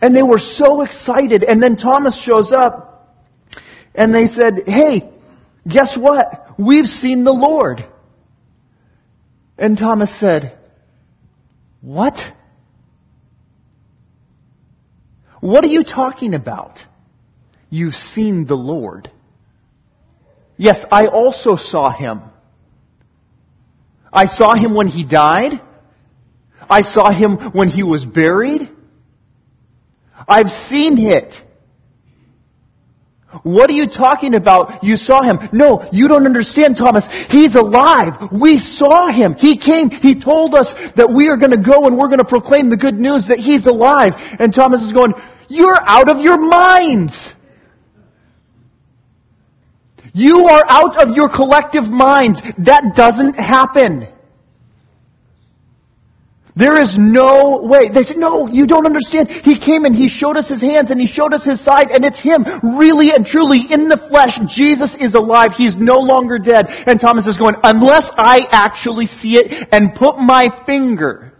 And 0.00 0.14
they 0.14 0.22
were 0.22 0.38
so 0.38 0.82
excited. 0.82 1.42
And 1.42 1.62
then 1.62 1.76
Thomas 1.76 2.20
shows 2.22 2.52
up 2.52 2.92
and 3.94 4.14
they 4.14 4.26
said, 4.26 4.64
Hey, 4.66 5.12
guess 5.66 5.96
what? 5.98 6.46
We've 6.58 6.86
seen 6.86 7.24
the 7.24 7.32
Lord. 7.32 7.84
And 9.56 9.78
Thomas 9.78 10.10
said, 10.18 10.58
What? 11.80 12.14
What 15.40 15.64
are 15.64 15.68
you 15.68 15.82
talking 15.82 16.34
about? 16.34 16.78
You've 17.70 17.94
seen 17.94 18.46
the 18.46 18.54
Lord. 18.54 19.10
Yes, 20.62 20.84
I 20.92 21.08
also 21.08 21.56
saw 21.56 21.90
him. 21.90 22.22
I 24.12 24.26
saw 24.26 24.54
him 24.54 24.74
when 24.74 24.86
he 24.86 25.04
died. 25.04 25.60
I 26.70 26.82
saw 26.82 27.10
him 27.10 27.50
when 27.52 27.66
he 27.66 27.82
was 27.82 28.04
buried. 28.04 28.70
I've 30.28 30.50
seen 30.70 30.98
it. 30.98 31.34
What 33.42 33.70
are 33.70 33.72
you 33.72 33.88
talking 33.88 34.34
about? 34.34 34.84
You 34.84 34.96
saw 34.96 35.22
him. 35.22 35.40
No, 35.52 35.88
you 35.90 36.06
don't 36.06 36.26
understand, 36.26 36.76
Thomas. 36.76 37.08
He's 37.28 37.56
alive. 37.56 38.30
We 38.30 38.60
saw 38.60 39.10
him. 39.10 39.34
He 39.34 39.58
came. 39.58 39.90
He 39.90 40.14
told 40.14 40.54
us 40.54 40.72
that 40.94 41.12
we 41.12 41.28
are 41.28 41.36
going 41.36 41.50
to 41.50 41.60
go 41.72 41.88
and 41.88 41.98
we're 41.98 42.06
going 42.06 42.18
to 42.18 42.24
proclaim 42.24 42.70
the 42.70 42.76
good 42.76 43.00
news 43.00 43.26
that 43.26 43.40
he's 43.40 43.66
alive. 43.66 44.12
And 44.38 44.54
Thomas 44.54 44.80
is 44.82 44.92
going, 44.92 45.12
you're 45.48 45.80
out 45.80 46.08
of 46.08 46.20
your 46.20 46.38
minds. 46.38 47.34
You 50.12 50.46
are 50.46 50.64
out 50.68 51.02
of 51.02 51.16
your 51.16 51.28
collective 51.28 51.84
minds. 51.84 52.40
That 52.58 52.92
doesn't 52.94 53.34
happen. 53.34 54.08
There 56.54 56.76
is 56.76 56.96
no 57.00 57.62
way. 57.64 57.88
They 57.88 58.02
said, 58.02 58.18
no, 58.18 58.46
you 58.46 58.66
don't 58.66 58.84
understand. 58.84 59.30
He 59.30 59.58
came 59.58 59.84
and 59.86 59.96
he 59.96 60.08
showed 60.08 60.36
us 60.36 60.50
his 60.50 60.60
hands 60.60 60.90
and 60.90 61.00
he 61.00 61.06
showed 61.06 61.32
us 61.32 61.46
his 61.46 61.64
side 61.64 61.88
and 61.90 62.04
it's 62.04 62.20
him. 62.20 62.44
Really 62.76 63.10
and 63.10 63.24
truly 63.24 63.64
in 63.70 63.88
the 63.88 63.96
flesh, 64.10 64.38
Jesus 64.54 64.94
is 65.00 65.14
alive. 65.14 65.52
He's 65.56 65.76
no 65.78 65.96
longer 65.96 66.38
dead. 66.38 66.66
And 66.68 67.00
Thomas 67.00 67.26
is 67.26 67.38
going, 67.38 67.54
unless 67.62 68.10
I 68.18 68.46
actually 68.50 69.06
see 69.06 69.36
it 69.38 69.66
and 69.72 69.94
put 69.94 70.18
my 70.18 70.48
finger 70.66 71.31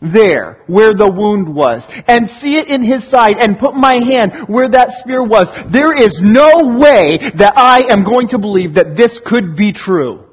there 0.00 0.62
where 0.66 0.94
the 0.94 1.10
wound 1.10 1.52
was 1.52 1.86
and 2.06 2.28
see 2.28 2.56
it 2.56 2.68
in 2.68 2.82
his 2.82 3.08
side 3.10 3.36
and 3.38 3.58
put 3.58 3.74
my 3.74 3.94
hand 3.94 4.48
where 4.48 4.68
that 4.68 4.90
spear 4.98 5.22
was, 5.22 5.48
there 5.72 5.92
is 5.92 6.20
no 6.22 6.78
way 6.78 7.18
that 7.38 7.54
I 7.56 7.92
am 7.92 8.04
going 8.04 8.28
to 8.28 8.38
believe 8.38 8.74
that 8.74 8.96
this 8.96 9.20
could 9.24 9.56
be 9.56 9.72
true. 9.72 10.24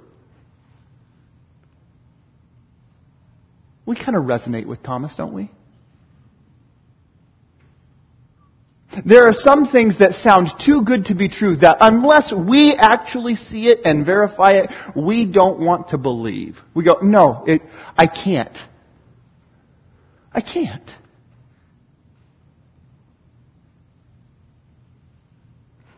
We 3.85 3.95
kind 3.95 4.15
of 4.15 4.23
resonate 4.23 4.65
with 4.65 4.81
Thomas, 4.81 5.15
don't 5.15 5.33
we? 5.33 5.51
There 9.05 9.27
are 9.27 9.33
some 9.33 9.67
things 9.69 9.97
that 9.99 10.13
sound 10.13 10.49
too 10.63 10.83
good 10.85 11.05
to 11.05 11.15
be 11.15 11.27
true 11.27 11.55
that 11.57 11.77
unless 11.81 12.31
we 12.31 12.75
actually 12.77 13.35
see 13.35 13.67
it 13.67 13.79
and 13.85 14.05
verify 14.05 14.51
it, 14.51 14.69
we 14.95 15.25
don't 15.25 15.59
want 15.59 15.89
to 15.89 15.97
believe. 15.97 16.59
We 16.75 16.83
go, 16.83 16.99
no, 17.01 17.43
it, 17.47 17.63
I 17.97 18.05
can't. 18.05 18.55
I 20.33 20.41
can't. 20.41 20.89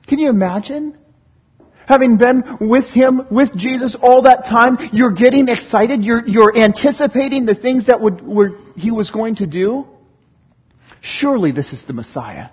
Can 0.08 0.20
you 0.20 0.30
imagine? 0.30 0.98
Having 1.88 2.18
been 2.18 2.44
with 2.62 2.86
Him, 2.86 3.22
with 3.30 3.56
Jesus 3.56 3.96
all 4.02 4.24
that 4.24 4.46
time, 4.46 4.78
you're 4.92 5.14
getting 5.14 5.48
excited, 5.48 6.04
you're, 6.04 6.28
you're 6.28 6.56
anticipating 6.58 7.46
the 7.46 7.56
things 7.56 7.88
that 7.88 8.02
would, 8.02 8.22
were, 8.22 8.58
He 8.76 8.92
was 8.92 9.12
going 9.12 9.36
to 9.36 9.48
do. 9.48 9.86
Surely 11.02 11.52
this 11.52 11.72
is 11.72 11.84
the 11.86 11.94
Messiah. 11.94 12.50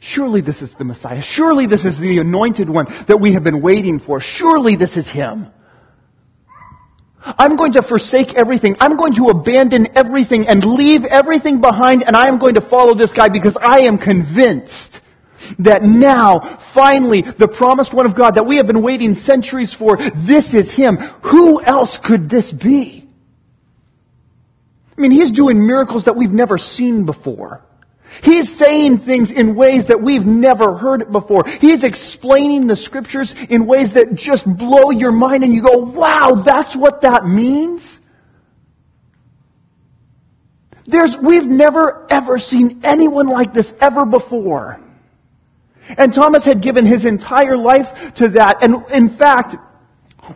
Surely 0.00 0.40
this 0.40 0.62
is 0.62 0.74
the 0.78 0.84
Messiah. 0.84 1.20
Surely 1.22 1.66
this 1.66 1.84
is 1.84 1.98
the 1.98 2.18
anointed 2.18 2.68
one 2.68 2.86
that 3.08 3.18
we 3.20 3.34
have 3.34 3.44
been 3.44 3.62
waiting 3.62 4.00
for. 4.00 4.20
Surely 4.20 4.76
this 4.76 4.96
is 4.96 5.10
Him. 5.10 5.48
I'm 7.24 7.56
going 7.56 7.72
to 7.72 7.82
forsake 7.82 8.34
everything. 8.34 8.76
I'm 8.80 8.96
going 8.96 9.14
to 9.14 9.26
abandon 9.26 9.88
everything 9.96 10.46
and 10.46 10.62
leave 10.62 11.04
everything 11.04 11.60
behind 11.60 12.04
and 12.06 12.16
I 12.16 12.28
am 12.28 12.38
going 12.38 12.54
to 12.54 12.68
follow 12.68 12.94
this 12.94 13.12
guy 13.12 13.28
because 13.28 13.56
I 13.60 13.80
am 13.80 13.96
convinced 13.96 15.00
that 15.58 15.82
now, 15.82 16.58
finally, 16.74 17.22
the 17.22 17.48
promised 17.48 17.92
one 17.92 18.06
of 18.06 18.16
God 18.16 18.36
that 18.36 18.46
we 18.46 18.56
have 18.56 18.66
been 18.66 18.82
waiting 18.82 19.14
centuries 19.14 19.74
for, 19.74 19.96
this 19.96 20.54
is 20.54 20.72
Him. 20.74 20.96
Who 21.30 21.62
else 21.62 21.98
could 22.02 22.30
this 22.30 22.52
be? 22.52 23.08
I 24.96 25.00
mean, 25.00 25.10
He's 25.10 25.32
doing 25.32 25.66
miracles 25.66 26.04
that 26.06 26.16
we've 26.16 26.30
never 26.30 26.56
seen 26.56 27.04
before. 27.04 27.62
He's 28.22 28.56
saying 28.58 29.00
things 29.06 29.30
in 29.30 29.54
ways 29.54 29.86
that 29.88 30.00
we've 30.00 30.24
never 30.24 30.76
heard 30.76 31.10
before. 31.10 31.44
He's 31.60 31.82
explaining 31.84 32.66
the 32.66 32.76
scriptures 32.76 33.34
in 33.50 33.66
ways 33.66 33.92
that 33.94 34.14
just 34.14 34.44
blow 34.56 34.90
your 34.90 35.12
mind 35.12 35.44
and 35.44 35.52
you 35.52 35.62
go, 35.62 35.78
wow, 35.78 36.42
that's 36.44 36.76
what 36.76 37.02
that 37.02 37.24
means? 37.24 37.82
There's, 40.86 41.16
we've 41.22 41.44
never 41.44 42.06
ever 42.10 42.38
seen 42.38 42.82
anyone 42.84 43.26
like 43.26 43.54
this 43.54 43.72
ever 43.80 44.04
before. 44.04 44.78
And 45.88 46.14
Thomas 46.14 46.44
had 46.44 46.62
given 46.62 46.86
his 46.86 47.04
entire 47.04 47.56
life 47.56 48.14
to 48.16 48.28
that. 48.30 48.58
And 48.62 48.84
in 48.90 49.16
fact, 49.18 49.56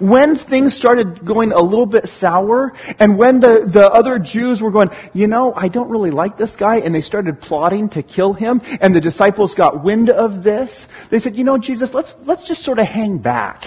when 0.01 0.37
things 0.37 0.77
started 0.77 1.25
going 1.27 1.53
a 1.53 1.61
little 1.61 1.87
bit 1.87 2.07
sour, 2.07 2.73
and 2.99 3.19
when 3.19 3.41
the, 3.41 3.71
the 3.73 3.89
other 3.89 4.19
Jews 4.19 4.61
were 4.61 4.71
going, 4.71 4.89
you 5.15 5.27
know, 5.27 5.53
I 5.55 5.69
don't 5.69 5.91
really 5.91 6.11
like 6.11 6.37
this 6.37 6.55
guy, 6.57 6.79
and 6.79 6.95
they 6.95 7.01
started 7.01 7.41
plotting 7.41 7.91
to 7.91 8.03
kill 8.03 8.33
him, 8.33 8.61
and 8.65 8.95
the 8.95 9.01
disciples 9.01 9.55
got 9.55 9.83
wind 9.83 10.11
of 10.11 10.43
this, 10.43 10.87
they 11.11 11.21
said, 11.21 11.37
you 11.37 11.45
know, 11.45 11.59
Jesus, 11.59 11.91
let's, 11.93 12.13
let's 12.25 12.47
just 12.47 12.63
sort 12.63 12.79
of 12.79 12.87
hang 12.87 13.19
back. 13.19 13.63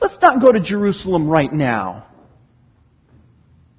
Let's 0.00 0.18
not 0.20 0.40
go 0.40 0.50
to 0.50 0.60
Jerusalem 0.60 1.28
right 1.28 1.52
now. 1.52 2.06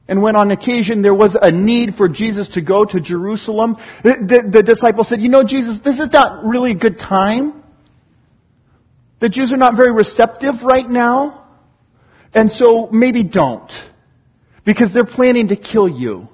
And 0.07 0.21
when 0.21 0.35
on 0.35 0.51
occasion 0.51 1.01
there 1.01 1.13
was 1.13 1.37
a 1.41 1.51
need 1.51 1.95
for 1.95 2.09
Jesus 2.09 2.49
to 2.49 2.61
go 2.61 2.85
to 2.85 2.99
Jerusalem, 2.99 3.77
the, 4.03 4.15
the, 4.27 4.49
the 4.51 4.63
disciples 4.63 5.09
said, 5.09 5.21
you 5.21 5.29
know, 5.29 5.43
Jesus, 5.43 5.79
this 5.83 5.99
is 5.99 6.09
not 6.11 6.45
really 6.45 6.71
a 6.71 6.75
good 6.75 6.99
time. 6.99 7.62
The 9.19 9.29
Jews 9.29 9.53
are 9.53 9.57
not 9.57 9.75
very 9.75 9.91
receptive 9.91 10.55
right 10.63 10.89
now. 10.89 11.47
And 12.33 12.51
so 12.51 12.89
maybe 12.91 13.23
don't. 13.23 13.71
Because 14.65 14.93
they're 14.93 15.05
planning 15.05 15.49
to 15.49 15.55
kill 15.55 15.87
you. 15.87 16.27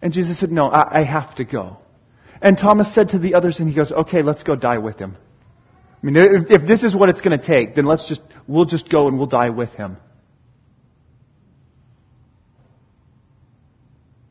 And 0.00 0.12
Jesus 0.12 0.38
said, 0.38 0.50
no, 0.50 0.66
I, 0.66 1.00
I 1.00 1.04
have 1.04 1.34
to 1.36 1.44
go. 1.44 1.78
And 2.40 2.56
Thomas 2.56 2.94
said 2.94 3.10
to 3.10 3.18
the 3.18 3.34
others, 3.34 3.58
and 3.58 3.68
he 3.68 3.74
goes, 3.74 3.90
okay, 3.90 4.22
let's 4.22 4.42
go 4.42 4.54
die 4.54 4.78
with 4.78 4.98
him. 4.98 5.16
I 6.02 6.06
mean, 6.06 6.16
if, 6.16 6.62
if 6.62 6.68
this 6.68 6.84
is 6.84 6.94
what 6.94 7.08
it's 7.08 7.22
going 7.22 7.38
to 7.38 7.44
take, 7.44 7.74
then 7.74 7.86
let's 7.86 8.08
just, 8.08 8.20
we'll 8.46 8.66
just 8.66 8.90
go 8.90 9.08
and 9.08 9.18
we'll 9.18 9.26
die 9.26 9.50
with 9.50 9.70
him. 9.70 9.96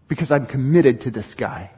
because 0.08 0.32
I'm 0.32 0.46
committed 0.46 1.02
to 1.02 1.12
this 1.12 1.34
guy. 1.38 1.72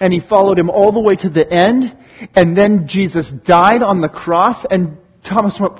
And 0.00 0.12
he 0.12 0.20
followed 0.20 0.58
him 0.58 0.70
all 0.70 0.92
the 0.92 1.00
way 1.00 1.14
to 1.16 1.28
the 1.28 1.50
end, 1.52 1.96
and 2.34 2.56
then 2.56 2.88
Jesus 2.88 3.30
died 3.44 3.82
on 3.82 4.00
the 4.00 4.08
cross, 4.08 4.64
and 4.70 4.96
Thomas 5.24 5.58
went, 5.60 5.74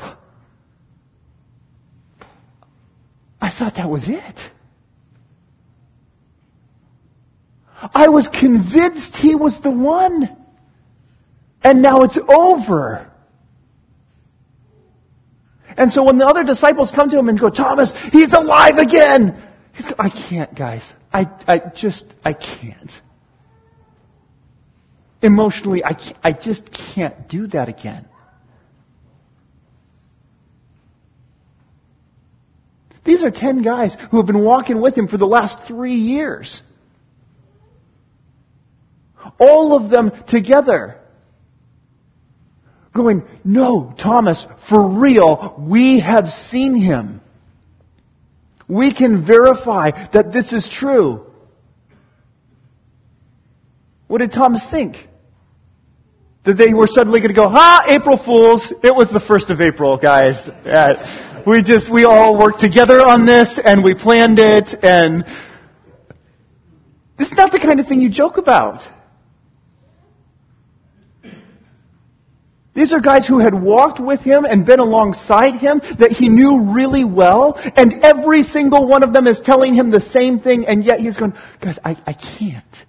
I 3.41 3.51
thought 3.59 3.75
that 3.77 3.89
was 3.89 4.05
it. 4.07 4.41
I 7.95 8.09
was 8.09 8.29
convinced 8.29 9.17
he 9.17 9.35
was 9.35 9.59
the 9.63 9.71
one. 9.71 10.37
And 11.63 11.81
now 11.81 12.03
it's 12.03 12.19
over. 12.29 13.11
And 15.77 15.91
so 15.91 16.05
when 16.05 16.19
the 16.19 16.27
other 16.27 16.45
disciples 16.45 16.93
come 16.95 17.09
to 17.09 17.19
him 17.19 17.29
and 17.29 17.41
go, 17.41 17.49
Thomas, 17.49 17.93
he's 18.13 18.33
alive 18.35 18.77
again. 18.77 19.43
He's 19.73 19.87
I 19.99 20.11
can't, 20.11 20.55
guys. 20.55 20.83
I, 21.13 21.27
I 21.47 21.61
just, 21.75 22.05
I 22.23 22.35
can't. 22.35 22.91
Emotionally, 25.23 25.85
I, 25.85 25.97
I 26.23 26.33
just 26.33 26.63
can't 26.95 27.29
do 27.29 27.47
that 27.49 27.69
again. 27.69 28.07
These 33.05 33.23
are 33.23 33.31
ten 33.31 33.63
guys 33.63 33.97
who 34.11 34.19
have 34.19 34.27
been 34.27 34.43
walking 34.45 34.81
with 34.81 34.97
him 34.97 35.09
for 35.09 35.17
the 35.17 35.27
last 35.27 35.67
three 35.67 35.95
years. 35.95 36.63
All 39.39 39.77
of 39.77 39.91
them 39.91 40.13
together. 40.29 40.97
Going, 42.95 43.23
no, 43.45 43.95
Thomas, 44.01 44.45
for 44.69 44.89
real, 44.99 45.55
we 45.59 46.01
have 46.01 46.29
seen 46.29 46.75
him. 46.75 47.21
We 48.69 48.95
can 48.95 49.27
verify 49.27 50.09
that 50.13 50.33
this 50.33 50.53
is 50.53 50.69
true. 50.73 51.27
What 54.07 54.19
did 54.19 54.33
Thomas 54.33 54.65
think? 54.71 54.97
That 56.45 56.57
they 56.57 56.73
were 56.73 56.87
suddenly 56.87 57.21
going 57.21 57.35
to 57.35 57.37
go, 57.37 57.49
ha, 57.49 57.85
April 57.87 58.19
Fools. 58.25 58.73
It 58.83 58.95
was 58.95 59.11
the 59.13 59.21
first 59.29 59.51
of 59.51 59.61
April, 59.61 59.97
guys. 59.99 60.49
We 61.47 61.63
just, 61.63 61.93
we 61.93 62.05
all 62.05 62.39
worked 62.39 62.61
together 62.61 63.01
on 63.03 63.27
this 63.27 63.59
and 63.65 63.83
we 63.85 63.95
planned 63.95 64.39
it 64.39 64.69
and 64.83 65.25
this 67.21 67.29
is 67.29 67.37
not 67.37 67.53
the 67.53 67.59
kind 67.59 67.81
of 67.81 67.87
thing 67.87 68.01
you 68.01 68.09
joke 68.09 68.39
about. 68.39 68.81
These 72.75 72.95
are 72.95 73.01
guys 73.01 73.27
who 73.27 73.39
had 73.39 73.53
walked 73.53 74.01
with 74.01 74.21
him 74.21 74.47
and 74.47 74.65
been 74.65 74.79
alongside 74.79 75.57
him 75.57 75.83
that 75.99 76.13
he 76.13 76.31
knew 76.31 76.73
really 76.75 77.05
well, 77.05 77.61
and 77.77 77.93
every 78.03 78.43
single 78.43 78.87
one 78.87 79.03
of 79.03 79.13
them 79.13 79.27
is 79.27 79.39
telling 79.45 79.75
him 79.75 79.91
the 79.91 80.01
same 80.01 80.41
thing, 80.41 80.65
and 80.67 80.83
yet 80.83 81.01
he's 81.01 81.17
going, 81.17 81.35
guys, 81.63 81.79
I, 81.85 81.91
I 82.07 82.15
can't. 82.15 82.87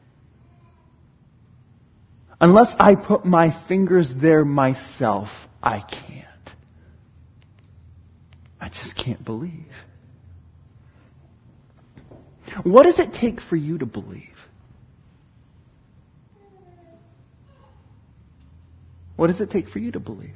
Unless 2.41 2.73
I 2.79 2.95
put 2.95 3.23
my 3.23 3.55
fingers 3.67 4.11
there 4.19 4.43
myself, 4.43 5.27
I 5.61 5.79
can't. 5.81 6.25
I 8.59 8.69
just 8.69 8.95
can't 8.97 9.23
believe. 9.23 9.67
What 12.63 12.83
does 12.83 12.97
it 12.97 13.13
take 13.13 13.41
for 13.41 13.55
you 13.55 13.77
to 13.77 13.85
believe? 13.85 14.23
What 19.15 19.27
does 19.27 19.39
it 19.39 19.51
take 19.51 19.67
for 19.67 19.77
you 19.77 19.91
to 19.91 19.99
believe? 19.99 20.35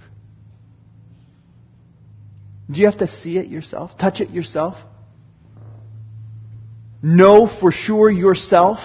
Do 2.70 2.80
you 2.80 2.86
have 2.86 3.00
to 3.00 3.08
see 3.08 3.40
it 3.40 3.48
yourself? 3.48 3.98
Touch 4.00 4.22
it 4.22 4.30
yourself? 4.30 4.76
Know 7.02 7.50
for 7.60 7.72
sure 7.72 8.12
yourself? 8.12 8.78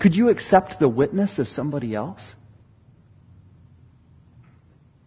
Could 0.00 0.16
you 0.16 0.30
accept 0.30 0.80
the 0.80 0.88
witness 0.88 1.38
of 1.38 1.46
somebody 1.46 1.94
else? 1.94 2.34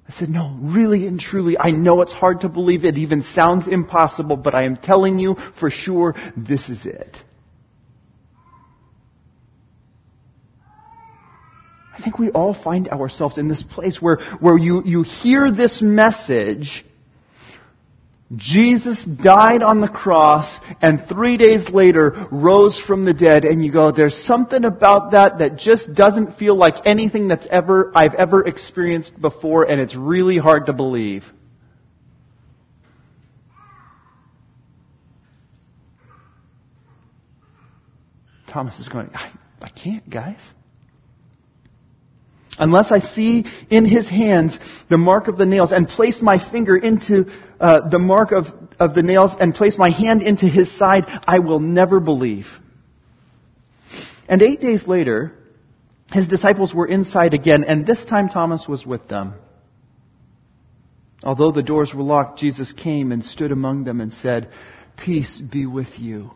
I 0.08 0.14
said, 0.14 0.30
no, 0.30 0.56
really 0.62 1.08
and 1.08 1.20
truly, 1.20 1.58
I 1.58 1.72
know 1.72 2.02
it's 2.02 2.14
hard 2.14 2.42
to 2.42 2.50
believe. 2.50 2.86
It 2.86 2.98
even 2.98 3.24
sounds 3.24 3.68
impossible, 3.68 4.38
but 4.38 4.54
I 4.54 4.64
am 4.64 4.78
telling 4.78 5.18
you 5.18 5.36
for 5.60 5.72
sure 5.72 6.14
this 6.38 6.70
is 6.70 6.86
it. 6.86 7.18
I 11.98 12.02
think 12.04 12.20
we 12.20 12.30
all 12.30 12.54
find 12.54 12.90
ourselves 12.90 13.38
in 13.38 13.48
this 13.48 13.64
place 13.64 14.00
where, 14.00 14.18
where 14.40 14.58
you, 14.58 14.84
you 14.86 15.04
hear 15.04 15.52
this 15.52 15.82
message. 15.82 16.86
Jesus 18.36 19.04
died 19.06 19.62
on 19.62 19.82
the 19.82 19.88
cross 19.88 20.58
and 20.82 21.04
three 21.08 21.38
days 21.38 21.68
later 21.70 22.28
rose 22.32 22.82
from 22.88 23.06
the 23.06 23.14
dead 23.14 23.46
and 23.46 23.64
you 23.64 23.72
go, 23.72 23.92
there's 23.92 24.16
something 24.26 24.64
about 24.66 25.12
that 25.12 25.40
that 25.40 25.58
just 25.58 25.94
doesn't 25.94 26.38
feel 26.38 26.56
like 26.56 26.76
anything 26.86 27.28
that's 27.28 27.46
ever, 27.52 27.92
I've 27.94 28.14
ever 28.16 28.46
experienced 28.46 29.20
before 29.20 29.70
and 29.70 29.80
it's 29.80 29.96
really 29.96 30.38
hard 30.38 30.68
to 30.68 30.74
believe. 30.74 31.24
Thomas 38.48 38.80
is 38.80 38.88
going, 38.88 39.10
I, 39.14 39.32
I 39.62 39.70
can't, 39.70 40.08
guys. 40.10 40.40
Unless 42.60 42.92
I 42.92 43.00
see 43.00 43.46
in 43.70 43.86
his 43.86 44.08
hands 44.08 44.58
the 44.90 44.98
mark 44.98 45.28
of 45.28 45.38
the 45.38 45.46
nails 45.46 45.72
and 45.72 45.88
place 45.88 46.22
my 46.22 46.38
finger 46.52 46.78
into 46.78 47.26
uh, 47.60 47.90
the 47.90 48.00
mark 48.00 48.32
of, 48.32 48.46
of 48.80 48.94
the 48.94 49.04
nails 49.04 49.32
and 49.40 49.54
place 49.54 49.78
my 49.78 49.90
hand 49.90 50.22
into 50.22 50.46
his 50.46 50.76
side, 50.78 51.06
I 51.26 51.40
will 51.40 51.60
never 51.60 52.00
believe. 52.00 52.46
And 54.28 54.42
eight 54.42 54.62
days 54.62 54.88
later, 54.88 55.34
his 56.12 56.28
disciples 56.28 56.74
were 56.74 56.88
inside 56.88 57.34
again, 57.34 57.64
and 57.64 57.86
this 57.86 58.06
time 58.06 58.30
Thomas 58.30 58.66
was 58.68 58.86
with 58.86 59.08
them. 59.08 59.34
Although 61.24 61.52
the 61.52 61.64
doors 61.64 61.94
were 61.94 62.04
locked, 62.04 62.40
Jesus 62.40 62.72
came 62.74 63.12
and 63.12 63.24
stood 63.24 63.52
among 63.52 63.86
them 63.86 64.02
and 64.02 64.12
said, 64.12 64.50
Peace 64.98 65.40
be 65.40 65.66
with 65.66 65.98
you. 65.98 66.32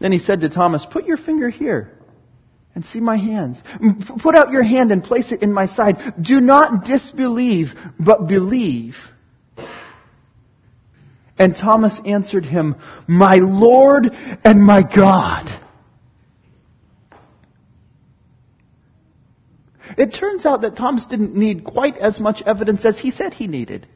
Then 0.00 0.12
he 0.12 0.18
said 0.18 0.40
to 0.40 0.48
Thomas, 0.48 0.84
Put 0.90 1.06
your 1.06 1.16
finger 1.16 1.48
here 1.48 1.92
and 2.74 2.84
see 2.84 3.00
my 3.00 3.16
hands. 3.16 3.62
Put 4.22 4.34
out 4.34 4.50
your 4.50 4.62
hand 4.62 4.92
and 4.92 5.02
place 5.02 5.30
it 5.32 5.42
in 5.42 5.52
my 5.52 5.66
side. 5.66 5.96
Do 6.20 6.40
not 6.40 6.84
disbelieve, 6.84 7.68
but 7.98 8.26
believe. 8.26 8.94
And 11.38 11.56
Thomas 11.56 12.00
answered 12.06 12.44
him, 12.44 12.76
My 13.06 13.36
Lord 13.36 14.06
and 14.44 14.62
my 14.62 14.82
God. 14.82 15.48
It 19.98 20.14
turns 20.18 20.46
out 20.46 20.62
that 20.62 20.76
Thomas 20.76 21.04
didn't 21.06 21.34
need 21.34 21.64
quite 21.64 21.98
as 21.98 22.20
much 22.20 22.42
evidence 22.46 22.84
as 22.84 22.98
he 22.98 23.10
said 23.10 23.34
he 23.34 23.46
needed. 23.46 23.86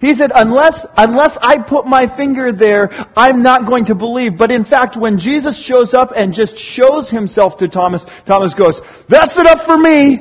He 0.00 0.14
said, 0.14 0.30
unless, 0.34 0.86
unless 0.96 1.36
I 1.40 1.56
put 1.68 1.86
my 1.86 2.14
finger 2.16 2.52
there, 2.52 2.88
I'm 3.16 3.42
not 3.42 3.66
going 3.66 3.86
to 3.86 3.94
believe. 3.94 4.38
But 4.38 4.50
in 4.50 4.64
fact, 4.64 4.96
when 4.96 5.18
Jesus 5.18 5.60
shows 5.64 5.92
up 5.92 6.10
and 6.14 6.32
just 6.32 6.56
shows 6.56 7.10
himself 7.10 7.58
to 7.58 7.68
Thomas, 7.68 8.04
Thomas 8.26 8.54
goes, 8.54 8.80
that's 9.08 9.38
enough 9.40 9.66
for 9.66 9.76
me. 9.76 10.20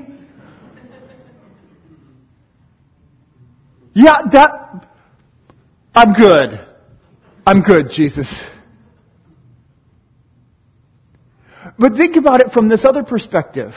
Yeah, 3.94 4.22
that, 4.32 4.88
I'm 5.94 6.14
good. 6.14 6.68
I'm 7.46 7.62
good, 7.62 7.90
Jesus. 7.92 8.28
But 11.80 11.94
think 11.94 12.16
about 12.16 12.42
it 12.42 12.52
from 12.52 12.70
this 12.70 12.84
other 12.84 13.04
perspective. 13.04 13.72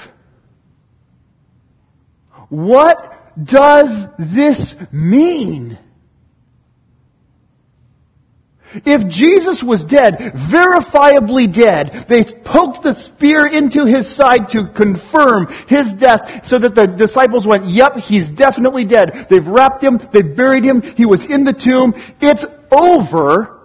What 2.48 2.96
does 3.42 3.88
this 4.18 4.74
mean? 4.92 5.78
If 8.72 9.10
Jesus 9.10 9.64
was 9.66 9.84
dead, 9.84 10.14
verifiably 10.52 11.52
dead, 11.52 12.06
they 12.08 12.22
poked 12.44 12.84
the 12.84 12.94
spear 12.94 13.46
into 13.46 13.84
his 13.84 14.14
side 14.14 14.48
to 14.50 14.70
confirm 14.76 15.48
his 15.66 15.92
death 15.98 16.46
so 16.46 16.58
that 16.58 16.74
the 16.74 16.86
disciples 16.86 17.46
went, 17.46 17.66
yep, 17.66 17.94
he's 17.94 18.28
definitely 18.28 18.84
dead. 18.84 19.26
They've 19.28 19.46
wrapped 19.46 19.82
him, 19.82 19.98
they've 20.12 20.36
buried 20.36 20.62
him, 20.62 20.82
he 20.82 21.04
was 21.04 21.24
in 21.28 21.44
the 21.44 21.52
tomb, 21.52 21.94
it's 22.20 22.44
over, 22.70 23.58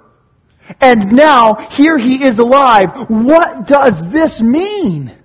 and 0.82 1.12
now 1.12 1.68
here 1.70 1.98
he 1.98 2.24
is 2.24 2.40
alive. 2.40 2.90
What 3.08 3.68
does 3.68 4.12
this 4.12 4.42
mean? 4.42 5.16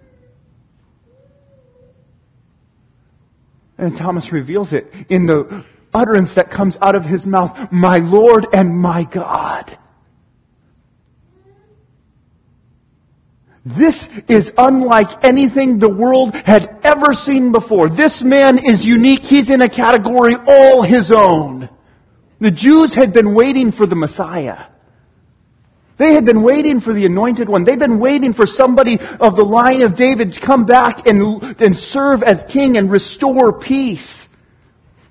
And 3.78 3.96
Thomas 3.96 4.30
reveals 4.30 4.74
it 4.74 4.92
in 5.08 5.24
the 5.24 5.64
utterance 5.92 6.34
that 6.34 6.50
comes 6.50 6.76
out 6.80 6.94
of 6.94 7.04
his 7.04 7.26
mouth, 7.26 7.72
my 7.72 7.98
Lord 7.98 8.46
and 8.52 8.76
my 8.76 9.04
God. 9.04 9.78
This 13.64 14.08
is 14.28 14.50
unlike 14.56 15.22
anything 15.22 15.78
the 15.78 15.92
world 15.92 16.34
had 16.34 16.80
ever 16.82 17.12
seen 17.12 17.52
before. 17.52 17.90
This 17.90 18.22
man 18.24 18.58
is 18.58 18.84
unique. 18.84 19.20
He's 19.20 19.50
in 19.50 19.60
a 19.60 19.68
category 19.68 20.34
all 20.46 20.82
his 20.82 21.12
own. 21.14 21.68
The 22.40 22.50
Jews 22.50 22.94
had 22.94 23.12
been 23.12 23.34
waiting 23.34 23.70
for 23.70 23.86
the 23.86 23.96
Messiah. 23.96 24.68
They 25.98 26.14
had 26.14 26.24
been 26.24 26.42
waiting 26.42 26.80
for 26.80 26.94
the 26.94 27.04
anointed 27.04 27.50
one. 27.50 27.64
They'd 27.64 27.78
been 27.78 28.00
waiting 28.00 28.32
for 28.32 28.46
somebody 28.46 28.98
of 28.98 29.36
the 29.36 29.44
line 29.44 29.82
of 29.82 29.94
David 29.94 30.32
to 30.32 30.40
come 30.40 30.64
back 30.64 31.06
and, 31.06 31.42
and 31.60 31.76
serve 31.76 32.22
as 32.22 32.42
king 32.50 32.78
and 32.78 32.90
restore 32.90 33.60
peace 33.60 34.26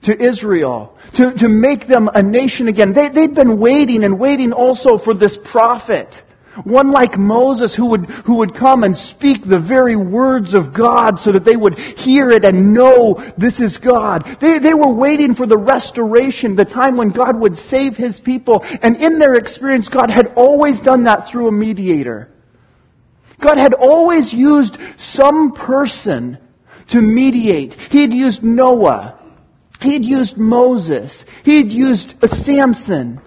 to 0.04 0.18
Israel, 0.18 0.98
to, 1.16 1.34
to 1.38 1.50
make 1.50 1.88
them 1.88 2.10
a 2.14 2.24
nation 2.24 2.68
again. 2.68 2.94
They, 2.94 3.10
they'd 3.10 3.36
been 3.36 3.60
waiting 3.60 4.04
and 4.04 4.20
waiting 4.20 4.54
also 4.54 4.98
for 4.98 5.14
this 5.14 5.38
prophet. 5.52 6.16
One 6.64 6.92
like 6.92 7.18
Moses 7.18 7.76
who 7.76 7.88
would, 7.92 8.06
who 8.26 8.38
would 8.38 8.56
come 8.56 8.84
and 8.84 8.96
speak 8.96 9.44
the 9.44 9.60
very 9.60 9.96
words 9.96 10.54
of 10.54 10.76
God 10.76 11.20
so 11.20 11.32
that 11.32 11.46
they 11.46 11.56
would 11.56 11.76
hear 11.76 12.30
it 12.30 12.44
and 12.44 12.74
know 12.74 13.22
this 13.38 13.60
is 13.60 13.78
God. 13.78 14.24
They, 14.42 14.60
they 14.60 14.74
were 14.74 14.94
waiting 14.94 15.36
for 15.36 15.46
the 15.46 15.58
restoration, 15.58 16.56
the 16.56 16.66
time 16.66 16.98
when 16.98 17.12
God 17.12 17.40
would 17.40 17.56
save 17.56 17.96
His 17.96 18.20
people. 18.20 18.62
And 18.64 18.98
in 18.98 19.20
their 19.20 19.36
experience, 19.36 19.90
God 19.90 20.10
had 20.10 20.34
always 20.36 20.80
done 20.82 21.04
that 21.06 21.30
through 21.32 21.48
a 21.48 21.52
mediator. 21.52 22.32
God 23.44 23.58
had 23.58 23.74
always 23.74 24.34
used 24.34 24.78
some 24.98 25.54
person 25.54 26.38
to 26.90 27.02
mediate. 27.02 27.74
He 27.74 28.02
had 28.02 28.12
used 28.12 28.44
Noah. 28.44 29.19
He 29.80 29.94
had 29.94 30.04
used 30.04 30.38
Moses. 30.38 31.24
He'd 31.44 31.72
used 31.72 32.16
Samson. 32.44 33.22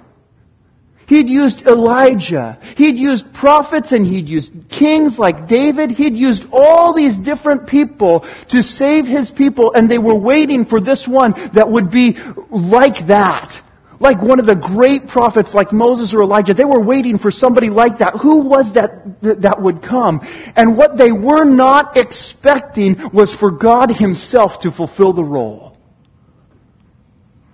He'd 1.07 1.29
used 1.29 1.67
Elijah. 1.67 2.59
He'd 2.77 2.97
used 2.97 3.35
prophets 3.35 3.93
and 3.93 4.07
he'd 4.07 4.29
used 4.29 4.51
kings 4.71 5.19
like 5.19 5.49
David. 5.49 5.91
He'd 5.91 6.17
used 6.17 6.45
all 6.53 6.95
these 6.95 7.19
different 7.19 7.67
people 7.67 8.21
to 8.49 8.63
save 8.63 9.07
his 9.07 9.31
people 9.31 9.73
and 9.75 9.91
they 9.91 9.99
were 9.99 10.19
waiting 10.19 10.65
for 10.65 10.81
this 10.81 11.07
one 11.09 11.33
that 11.55 11.71
would 11.71 11.91
be 11.91 12.17
like 12.51 13.09
that. 13.09 13.53
Like 14.01 14.23
one 14.23 14.41
of 14.41 14.47
the 14.47 14.57
great 14.57 15.07
prophets 15.07 15.55
like 15.55 15.73
Moses 15.73 16.15
or 16.15 16.23
Elijah. 16.23 16.55
They 16.55 16.65
were 16.65 16.83
waiting 16.83 17.19
for 17.19 17.31
somebody 17.31 17.69
like 17.69 17.99
that. 17.99 18.15
Who 18.21 18.49
was 18.49 18.73
that 18.75 19.21
that 19.43 19.61
would 19.61 19.83
come? 19.83 20.21
And 20.57 20.77
what 20.77 20.99
they 20.99 21.13
were 21.13 21.45
not 21.45 21.97
expecting 21.97 22.97
was 23.13 23.35
for 23.39 23.51
God 23.51 23.91
himself 23.91 24.61
to 24.63 24.73
fulfill 24.73 25.13
the 25.13 25.23
role. 25.23 25.72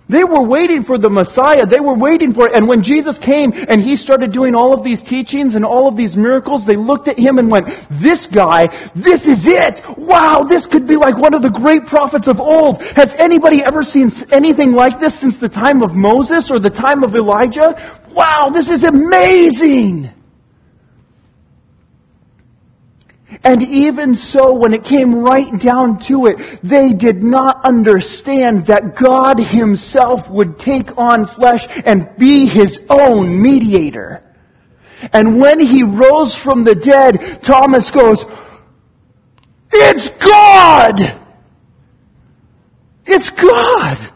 They 0.09 0.23
were 0.23 0.41
waiting 0.41 0.83
for 0.83 0.97
the 0.97 1.09
Messiah. 1.09 1.69
They 1.69 1.79
were 1.79 1.93
waiting 1.93 2.33
for 2.33 2.49
it. 2.49 2.53
And 2.53 2.67
when 2.67 2.81
Jesus 2.81 3.17
came 3.21 3.53
and 3.53 3.79
he 3.79 3.95
started 3.95 4.33
doing 4.33 4.55
all 4.55 4.73
of 4.73 4.83
these 4.83 5.03
teachings 5.05 5.53
and 5.53 5.63
all 5.63 5.87
of 5.87 5.95
these 5.95 6.17
miracles, 6.17 6.65
they 6.65 6.75
looked 6.75 7.07
at 7.07 7.17
him 7.17 7.37
and 7.37 7.49
went, 7.49 7.69
this 8.01 8.25
guy, 8.25 8.65
this 8.97 9.29
is 9.29 9.45
it! 9.45 9.85
Wow, 9.97 10.43
this 10.49 10.65
could 10.65 10.87
be 10.87 10.97
like 10.97 11.15
one 11.15 11.35
of 11.35 11.43
the 11.43 11.53
great 11.53 11.85
prophets 11.85 12.27
of 12.27 12.41
old. 12.41 12.81
Has 12.97 13.13
anybody 13.19 13.61
ever 13.63 13.83
seen 13.83 14.11
anything 14.31 14.73
like 14.73 14.99
this 14.99 15.13
since 15.21 15.39
the 15.39 15.49
time 15.49 15.83
of 15.83 15.93
Moses 15.93 16.49
or 16.49 16.59
the 16.59 16.73
time 16.73 17.03
of 17.03 17.13
Elijah? 17.13 17.77
Wow, 18.11 18.49
this 18.51 18.67
is 18.69 18.83
amazing! 18.83 20.18
And 23.43 23.63
even 23.63 24.15
so, 24.15 24.53
when 24.53 24.73
it 24.73 24.83
came 24.83 25.15
right 25.15 25.47
down 25.63 25.99
to 26.09 26.25
it, 26.25 26.59
they 26.61 26.91
did 26.91 27.23
not 27.23 27.63
understand 27.63 28.67
that 28.67 28.97
God 29.01 29.39
Himself 29.39 30.29
would 30.29 30.59
take 30.59 30.97
on 30.97 31.25
flesh 31.25 31.65
and 31.85 32.09
be 32.17 32.47
His 32.47 32.79
own 32.89 33.41
mediator. 33.41 34.23
And 35.13 35.39
when 35.39 35.61
He 35.61 35.83
rose 35.83 36.37
from 36.43 36.65
the 36.65 36.75
dead, 36.75 37.39
Thomas 37.47 37.89
goes, 37.91 38.17
It's 39.71 40.09
God! 40.23 40.95
It's 43.05 43.31
God! 43.41 44.15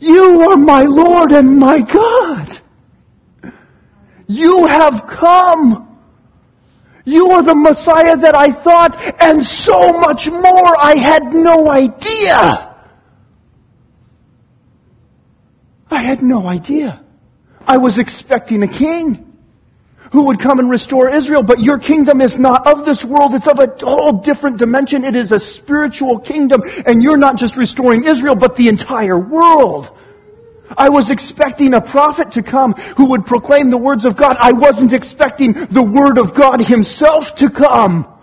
You 0.00 0.50
are 0.50 0.56
my 0.56 0.82
Lord 0.82 1.32
and 1.32 1.58
my 1.58 1.80
God! 1.82 3.52
You 4.26 4.66
have 4.66 5.02
come! 5.20 5.87
You 7.08 7.30
are 7.30 7.42
the 7.42 7.54
Messiah 7.54 8.18
that 8.20 8.34
I 8.34 8.52
thought, 8.52 8.92
and 9.18 9.40
so 9.40 9.80
much 9.96 10.28
more. 10.28 10.76
I 10.76 10.92
had 11.00 11.32
no 11.32 11.70
idea. 11.70 12.76
I 15.88 16.02
had 16.04 16.20
no 16.20 16.46
idea. 16.46 17.02
I 17.66 17.78
was 17.78 17.98
expecting 17.98 18.62
a 18.62 18.68
king 18.68 19.24
who 20.12 20.26
would 20.26 20.38
come 20.38 20.58
and 20.58 20.68
restore 20.68 21.08
Israel, 21.08 21.42
but 21.42 21.60
your 21.60 21.78
kingdom 21.78 22.20
is 22.20 22.36
not 22.38 22.66
of 22.66 22.84
this 22.84 23.02
world. 23.08 23.32
It's 23.32 23.48
of 23.48 23.58
a 23.58 23.72
whole 23.80 24.20
different 24.20 24.58
dimension. 24.58 25.02
It 25.02 25.16
is 25.16 25.32
a 25.32 25.40
spiritual 25.40 26.20
kingdom, 26.20 26.60
and 26.84 27.02
you're 27.02 27.16
not 27.16 27.36
just 27.36 27.56
restoring 27.56 28.04
Israel, 28.04 28.36
but 28.36 28.54
the 28.56 28.68
entire 28.68 29.18
world. 29.18 29.96
I 30.76 30.88
was 30.88 31.10
expecting 31.10 31.74
a 31.74 31.80
prophet 31.80 32.32
to 32.32 32.42
come 32.42 32.72
who 32.96 33.10
would 33.10 33.24
proclaim 33.24 33.70
the 33.70 33.78
words 33.78 34.04
of 34.04 34.16
God. 34.16 34.36
I 34.38 34.52
wasn't 34.52 34.92
expecting 34.92 35.52
the 35.52 35.82
word 35.82 36.18
of 36.18 36.36
God 36.36 36.60
himself 36.60 37.24
to 37.38 37.48
come. 37.50 38.14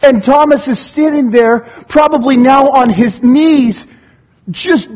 And 0.00 0.22
Thomas 0.24 0.66
is 0.66 0.90
standing 0.90 1.30
there, 1.30 1.84
probably 1.88 2.36
now 2.36 2.68
on 2.68 2.90
his 2.90 3.20
knees, 3.22 3.84
just 4.50 4.88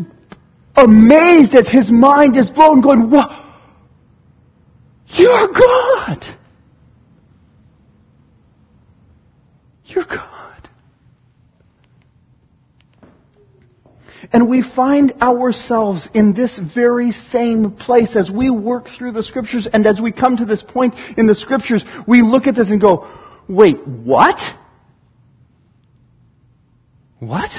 amazed 0.74 1.54
as 1.54 1.68
his 1.68 1.90
mind 1.90 2.36
is 2.36 2.50
blown, 2.50 2.80
going, 2.80 3.10
what? 3.10 3.30
You're 5.08 5.48
God! 5.48 6.24
You're 9.84 10.04
God. 10.04 10.35
And 14.32 14.48
we 14.48 14.62
find 14.62 15.12
ourselves 15.20 16.08
in 16.14 16.34
this 16.34 16.58
very 16.74 17.12
same 17.12 17.72
place 17.72 18.16
as 18.16 18.30
we 18.30 18.50
work 18.50 18.86
through 18.96 19.12
the 19.12 19.22
scriptures 19.22 19.68
and 19.72 19.86
as 19.86 20.00
we 20.00 20.12
come 20.12 20.36
to 20.38 20.44
this 20.44 20.62
point 20.62 20.94
in 21.16 21.26
the 21.26 21.34
scriptures, 21.34 21.84
we 22.06 22.22
look 22.22 22.46
at 22.46 22.54
this 22.54 22.70
and 22.70 22.80
go, 22.80 23.08
wait, 23.48 23.86
what? 23.86 24.38
What? 27.18 27.50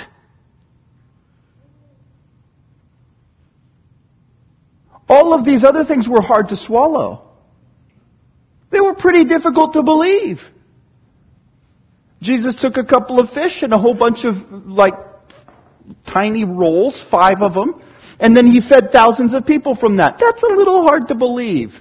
All 5.10 5.34
of 5.34 5.46
these 5.46 5.64
other 5.64 5.86
things 5.86 6.08
were 6.08 6.22
hard 6.22 6.50
to 6.50 6.58
swallow. 6.58 7.24
They 8.72 8.82
were 8.82 8.96
pretty 8.96 9.24
difficult 9.24 9.74
to 9.74 9.84
believe. 9.84 10.40
Jesus 12.22 12.56
took 12.60 12.78
a 12.78 12.84
couple 12.84 13.20
of 13.20 13.30
fish 13.30 13.62
and 13.62 13.72
a 13.74 13.78
whole 13.78 13.94
bunch 13.94 14.26
of 14.26 14.36
like 14.52 14.94
tiny 16.06 16.43
rolls, 16.43 17.04
five 17.10 17.41
of 17.41 17.54
them, 17.54 17.82
and 18.19 18.36
then 18.36 18.47
he 18.47 18.62
fed 18.62 18.89
thousands 18.91 19.34
of 19.34 19.45
people 19.45 19.76
from 19.76 19.97
that. 19.97 20.17
That's 20.19 20.43
a 20.43 20.54
little 20.54 20.84
hard 20.84 21.08
to 21.10 21.15
believe. 21.15 21.71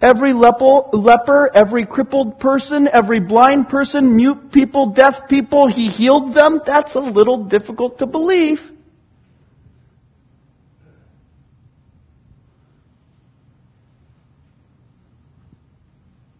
Every 0.00 0.34
leper, 0.34 1.50
every 1.54 1.86
crippled 1.86 2.38
person, 2.38 2.86
every 2.92 3.18
blind 3.18 3.68
person, 3.68 4.14
mute 4.14 4.52
people, 4.52 4.92
deaf 4.92 5.14
people, 5.28 5.68
he 5.68 5.88
healed 5.88 6.34
them. 6.34 6.60
That's 6.66 6.94
a 6.94 7.00
little 7.00 7.44
difficult 7.44 7.98
to 8.00 8.06
believe. 8.06 8.58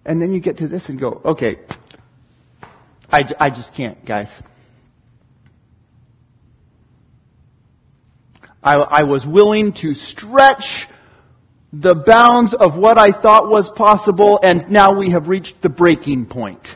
And 0.04 0.22
then 0.22 0.32
you 0.32 0.40
get 0.40 0.59
to 0.59 0.68
this 0.68 0.88
and 0.88 1.00
go, 1.00 1.20
okay, 1.24 1.56
I, 3.11 3.22
I 3.40 3.50
just 3.50 3.74
can't, 3.74 4.04
guys. 4.06 4.28
I, 8.66 8.74
I 8.74 9.02
was 9.05 9.24
willing 9.24 9.72
to 9.83 9.94
stretch 9.94 10.88
the 11.72 11.94
bounds 11.94 12.52
of 12.52 12.76
what 12.76 12.98
I 12.98 13.12
thought 13.12 13.48
was 13.48 13.70
possible, 13.70 14.40
and 14.42 14.68
now 14.68 14.98
we 14.98 15.12
have 15.12 15.29
reached 15.29 15.62
the 15.62 15.68
breaking 15.68 16.26
point. 16.26 16.66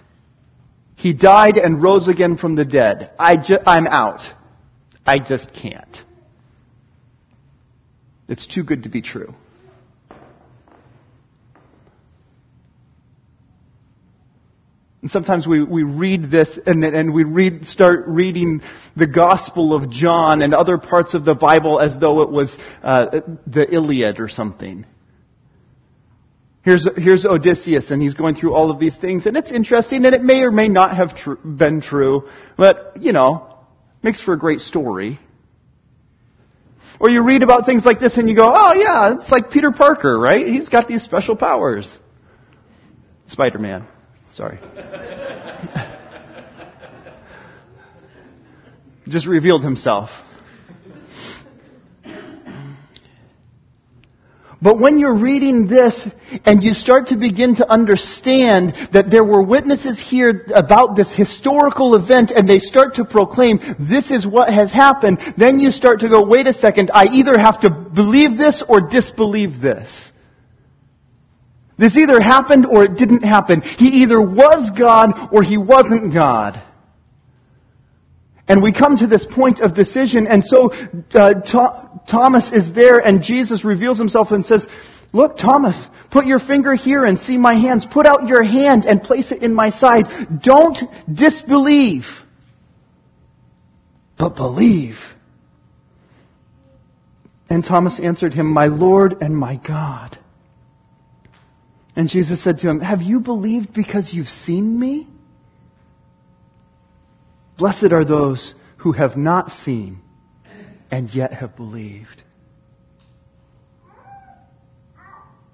He 0.94 1.12
died 1.12 1.57
and 1.57 1.83
rose 1.83 2.07
again 2.07 2.37
from 2.37 2.55
the 2.55 2.64
dead. 2.64 3.11
I 3.18 3.37
ju- 3.37 3.59
I'm 3.66 3.88
out. 3.88 4.20
I 5.05 5.18
just 5.18 5.53
can't. 5.53 5.96
It's 8.29 8.46
too 8.46 8.62
good 8.62 8.85
to 8.85 8.88
be 8.88 9.03
true. 9.03 9.35
And 15.03 15.11
sometimes 15.11 15.47
we, 15.47 15.63
we 15.65 15.83
read 15.83 16.31
this 16.31 16.59
and, 16.67 16.85
and 16.85 17.15
we 17.15 17.25
read, 17.25 17.65
start 17.67 18.05
reading 18.07 18.61
the 18.97 19.07
Gospel 19.07 19.75
of 19.75 19.91
John 19.91 20.43
and 20.43 20.53
other 20.53 20.77
parts 20.77 21.15
of 21.15 21.25
the 21.25 21.35
Bible 21.35 21.81
as 21.81 21.99
though 21.99 22.21
it 22.21 22.31
was 22.31 22.57
uh, 22.83 23.21
the 23.47 23.67
Iliad 23.73 24.21
or 24.21 24.29
something. 24.29 24.85
Here's, 26.63 26.87
here's 26.99 27.25
Odysseus 27.25 27.91
and 27.91 28.03
he's 28.03 28.13
going 28.13 28.35
through 28.35 28.53
all 28.53 28.71
of 28.71 28.79
these 28.79 28.95
things 28.95 29.25
and 29.25 29.39
it's 29.39 29.51
interesting 29.51 30.05
and 30.05 30.15
it 30.15 30.23
may 30.23 30.43
or 30.43 30.51
may 30.51 30.69
not 30.69 30.95
have 30.95 31.17
tr- 31.17 31.33
been 31.33 31.81
true, 31.81 32.29
but, 32.59 32.93
you 33.01 33.13
know, 33.13 33.57
makes 34.03 34.21
for 34.21 34.35
a 34.35 34.39
great 34.39 34.61
story. 34.61 35.19
Or 37.01 37.09
you 37.09 37.25
read 37.25 37.43
about 37.43 37.65
things 37.65 37.87
like 37.87 38.01
this 38.01 38.19
and 38.19 38.29
you 38.29 38.37
go, 38.37 38.53
oh 38.55 38.75
yeah, 38.75 39.15
it's 39.15 39.31
like 39.31 39.51
Peter 39.51 39.73
Parker, 39.73 40.21
right? 40.21 40.47
He's 40.47 40.69
got 40.69 40.87
these 40.87 41.03
special 41.03 41.37
powers. 41.37 41.91
Spider-Man. 43.29 43.87
Sorry. 44.33 44.59
Just 49.09 49.27
revealed 49.27 49.64
himself. 49.64 50.11
But 54.62 54.79
when 54.79 54.99
you're 54.99 55.16
reading 55.16 55.66
this 55.66 56.09
and 56.45 56.62
you 56.62 56.75
start 56.75 57.07
to 57.09 57.16
begin 57.16 57.57
to 57.57 57.71
understand 57.71 58.75
that 58.93 59.11
there 59.11 59.25
were 59.25 59.43
witnesses 59.43 59.99
here 59.99 60.45
about 60.55 60.97
this 60.97 61.14
historical 61.16 61.95
event 61.95 62.31
and 62.31 62.47
they 62.47 62.59
start 62.59 62.95
to 62.97 63.05
proclaim 63.07 63.59
this 63.79 64.11
is 64.11 64.27
what 64.27 64.53
has 64.53 64.71
happened, 64.71 65.19
then 65.38 65.59
you 65.59 65.71
start 65.71 66.01
to 66.01 66.11
go, 66.11 66.27
wait 66.27 66.47
a 66.47 66.53
second, 66.53 66.90
I 66.93 67.07
either 67.07 67.38
have 67.38 67.61
to 67.62 67.71
believe 67.71 68.37
this 68.37 68.62
or 68.69 68.83
disbelieve 68.83 69.62
this. 69.62 70.10
This 71.81 71.97
either 71.97 72.21
happened 72.21 72.66
or 72.66 72.85
it 72.85 72.97
didn't 72.99 73.23
happen. 73.23 73.62
He 73.62 74.03
either 74.03 74.21
was 74.21 74.71
God 74.79 75.33
or 75.33 75.43
he 75.43 75.57
wasn't 75.57 76.12
God. 76.12 76.62
And 78.47 78.62
we 78.62 78.71
come 78.71 78.99
to 78.99 79.07
this 79.07 79.27
point 79.35 79.61
of 79.61 79.75
decision, 79.75 80.27
and 80.27 80.45
so 80.45 80.71
uh, 81.14 81.35
Thomas 82.07 82.51
is 82.53 82.71
there, 82.75 82.99
and 82.99 83.23
Jesus 83.23 83.64
reveals 83.64 83.97
himself 83.97 84.31
and 84.33 84.45
says, 84.45 84.66
Look, 85.14 85.38
Thomas, 85.38 85.87
put 86.11 86.27
your 86.27 86.38
finger 86.38 86.75
here 86.75 87.05
and 87.05 87.19
see 87.19 87.38
my 87.38 87.55
hands. 87.55 87.87
Put 87.90 88.07
out 88.07 88.29
your 88.29 88.43
hand 88.43 88.85
and 88.85 89.01
place 89.01 89.33
it 89.33 89.43
in 89.43 89.55
my 89.55 89.71
side. 89.71 90.43
Don't 90.43 90.77
disbelieve, 91.11 92.05
but 94.19 94.37
believe. 94.37 94.97
And 97.49 97.64
Thomas 97.64 97.99
answered 98.03 98.35
him, 98.35 98.53
My 98.53 98.66
Lord 98.66 99.14
and 99.23 99.35
my 99.35 99.57
God. 99.66 100.19
And 102.01 102.09
Jesus 102.09 102.43
said 102.43 102.61
to 102.61 102.71
him, 102.71 102.81
Have 102.81 103.03
you 103.03 103.21
believed 103.21 103.75
because 103.75 104.15
you've 104.15 104.27
seen 104.27 104.81
me? 104.81 105.07
Blessed 107.59 107.93
are 107.93 108.07
those 108.07 108.55
who 108.79 108.93
have 108.93 109.19
not 109.19 109.51
seen 109.51 110.01
and 110.91 111.15
yet 111.15 111.35
have 111.35 111.57
believed. 111.57 112.23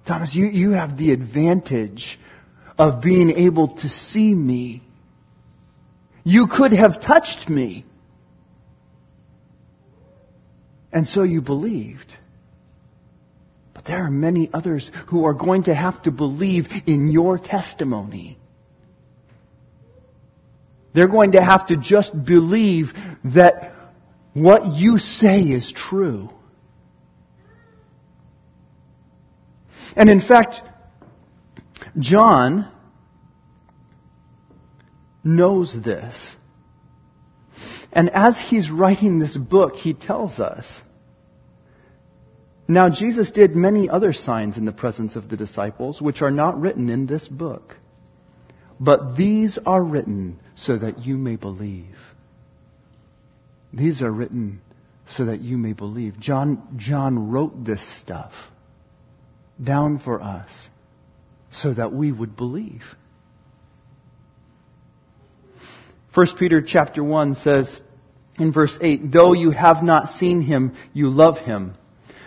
Thomas, 0.06 0.36
you, 0.36 0.46
you 0.46 0.70
have 0.70 0.96
the 0.96 1.10
advantage 1.10 2.16
of 2.78 3.02
being 3.02 3.30
able 3.30 3.74
to 3.78 3.88
see 3.88 4.32
me. 4.32 4.84
You 6.22 6.46
could 6.48 6.72
have 6.72 7.02
touched 7.02 7.48
me. 7.48 7.84
And 10.92 11.08
so 11.08 11.24
you 11.24 11.40
believed. 11.40 12.12
There 13.86 14.04
are 14.04 14.10
many 14.10 14.50
others 14.52 14.90
who 15.08 15.24
are 15.24 15.34
going 15.34 15.64
to 15.64 15.74
have 15.74 16.02
to 16.02 16.10
believe 16.10 16.66
in 16.86 17.10
your 17.10 17.38
testimony. 17.38 18.38
They're 20.94 21.08
going 21.08 21.32
to 21.32 21.42
have 21.42 21.66
to 21.66 21.76
just 21.76 22.12
believe 22.24 22.86
that 23.34 23.74
what 24.32 24.66
you 24.66 24.98
say 24.98 25.40
is 25.40 25.72
true. 25.74 26.30
And 29.94 30.10
in 30.10 30.20
fact, 30.20 30.56
John 31.98 32.70
knows 35.24 35.76
this. 35.84 36.36
And 37.92 38.10
as 38.10 38.38
he's 38.48 38.70
writing 38.70 39.18
this 39.18 39.36
book, 39.36 39.74
he 39.74 39.94
tells 39.94 40.38
us. 40.38 40.66
Now, 42.68 42.90
Jesus 42.90 43.30
did 43.30 43.54
many 43.54 43.88
other 43.88 44.12
signs 44.12 44.56
in 44.56 44.64
the 44.64 44.72
presence 44.72 45.14
of 45.14 45.28
the 45.28 45.36
disciples, 45.36 46.00
which 46.00 46.20
are 46.20 46.32
not 46.32 46.60
written 46.60 46.88
in 46.88 47.06
this 47.06 47.28
book. 47.28 47.76
But 48.80 49.16
these 49.16 49.58
are 49.64 49.82
written 49.82 50.40
so 50.54 50.76
that 50.76 50.98
you 50.98 51.16
may 51.16 51.36
believe. 51.36 51.96
These 53.72 54.02
are 54.02 54.10
written 54.10 54.60
so 55.06 55.26
that 55.26 55.40
you 55.40 55.56
may 55.56 55.72
believe. 55.72 56.18
John, 56.18 56.76
John 56.76 57.30
wrote 57.30 57.64
this 57.64 57.82
stuff 58.00 58.32
down 59.62 59.98
for 60.00 60.20
us 60.20 60.50
so 61.50 61.72
that 61.72 61.92
we 61.92 62.10
would 62.12 62.36
believe. 62.36 62.82
1 66.14 66.26
Peter 66.38 66.62
chapter 66.66 67.04
1 67.04 67.34
says 67.34 67.80
in 68.38 68.52
verse 68.52 68.78
8, 68.80 69.12
though 69.12 69.32
you 69.32 69.50
have 69.50 69.82
not 69.82 70.18
seen 70.18 70.40
him, 70.40 70.74
you 70.92 71.08
love 71.08 71.38
him. 71.38 71.74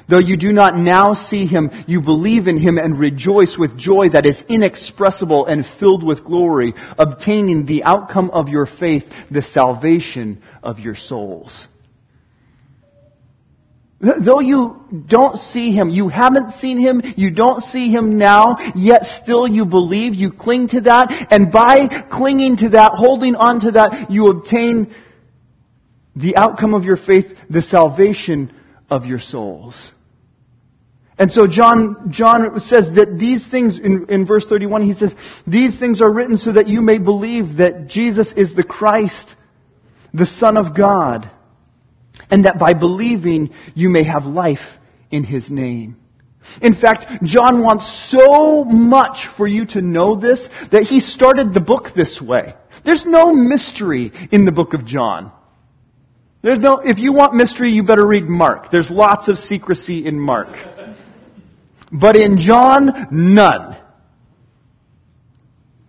Though 0.09 0.19
you 0.19 0.37
do 0.37 0.51
not 0.51 0.75
now 0.75 1.13
see 1.13 1.45
him, 1.45 1.69
you 1.87 2.01
believe 2.01 2.47
in 2.47 2.57
him 2.57 2.79
and 2.79 2.97
rejoice 2.97 3.57
with 3.59 3.77
joy 3.77 4.09
that 4.09 4.25
is 4.25 4.41
inexpressible 4.49 5.45
and 5.45 5.63
filled 5.79 6.03
with 6.03 6.25
glory, 6.25 6.73
obtaining 6.97 7.67
the 7.67 7.83
outcome 7.83 8.31
of 8.31 8.49
your 8.49 8.65
faith, 8.65 9.03
the 9.29 9.43
salvation 9.43 10.41
of 10.63 10.79
your 10.79 10.95
souls. 10.95 11.67
Though 14.01 14.39
you 14.39 15.03
don't 15.07 15.35
see 15.35 15.73
him, 15.73 15.89
you 15.89 16.07
haven't 16.07 16.53
seen 16.53 16.79
him, 16.79 17.01
you 17.17 17.31
don't 17.31 17.59
see 17.59 17.91
him 17.91 18.17
now, 18.17 18.55
yet 18.73 19.03
still 19.21 19.45
you 19.45 19.65
believe, 19.65 20.15
you 20.15 20.31
cling 20.31 20.69
to 20.69 20.81
that, 20.81 21.27
and 21.31 21.51
by 21.51 22.05
clinging 22.09 22.57
to 22.57 22.69
that, 22.69 22.93
holding 22.95 23.35
on 23.35 23.59
to 23.59 23.71
that, 23.71 24.09
you 24.09 24.29
obtain 24.29 24.95
the 26.15 26.37
outcome 26.37 26.73
of 26.73 26.83
your 26.83 26.97
faith, 26.97 27.25
the 27.49 27.61
salvation 27.61 28.51
of 28.89 29.05
your 29.05 29.19
souls. 29.19 29.91
And 31.19 31.29
so 31.29 31.47
John, 31.47 32.07
John 32.09 32.57
says 32.61 32.85
that 32.95 33.17
these 33.19 33.45
things, 33.51 33.77
in, 33.77 34.05
in 34.07 34.25
verse 34.25 34.45
31, 34.47 34.83
he 34.83 34.93
says, 34.93 35.13
these 35.45 35.77
things 35.77 36.01
are 36.01 36.11
written 36.11 36.37
so 36.37 36.53
that 36.53 36.69
you 36.69 36.81
may 36.81 36.97
believe 36.97 37.57
that 37.57 37.87
Jesus 37.87 38.33
is 38.37 38.55
the 38.55 38.63
Christ, 38.63 39.35
the 40.13 40.25
Son 40.25 40.55
of 40.55 40.75
God, 40.75 41.29
and 42.31 42.45
that 42.45 42.57
by 42.57 42.73
believing 42.73 43.49
you 43.75 43.89
may 43.89 44.05
have 44.05 44.23
life 44.23 44.65
in 45.11 45.25
His 45.25 45.49
name. 45.49 45.97
In 46.61 46.73
fact, 46.73 47.05
John 47.23 47.61
wants 47.61 48.09
so 48.09 48.63
much 48.63 49.27
for 49.35 49.45
you 49.45 49.65
to 49.67 49.81
know 49.81 50.17
this 50.19 50.47
that 50.71 50.83
he 50.83 51.01
started 51.01 51.53
the 51.53 51.59
book 51.59 51.87
this 51.95 52.21
way. 52.25 52.55
There's 52.85 53.03
no 53.05 53.33
mystery 53.33 54.11
in 54.31 54.45
the 54.45 54.53
book 54.53 54.73
of 54.73 54.85
John. 54.85 55.33
There's 56.41 56.59
no, 56.59 56.79
if 56.79 56.97
you 56.97 57.11
want 57.11 57.33
mystery, 57.35 57.71
you 57.71 57.83
better 57.83 58.07
read 58.07 58.23
Mark. 58.23 58.71
There's 58.71 58.89
lots 58.89 59.27
of 59.27 59.37
secrecy 59.37 60.05
in 60.05 60.17
Mark. 60.17 60.47
But 61.91 62.15
in 62.15 62.37
John, 62.37 63.07
none. 63.11 63.77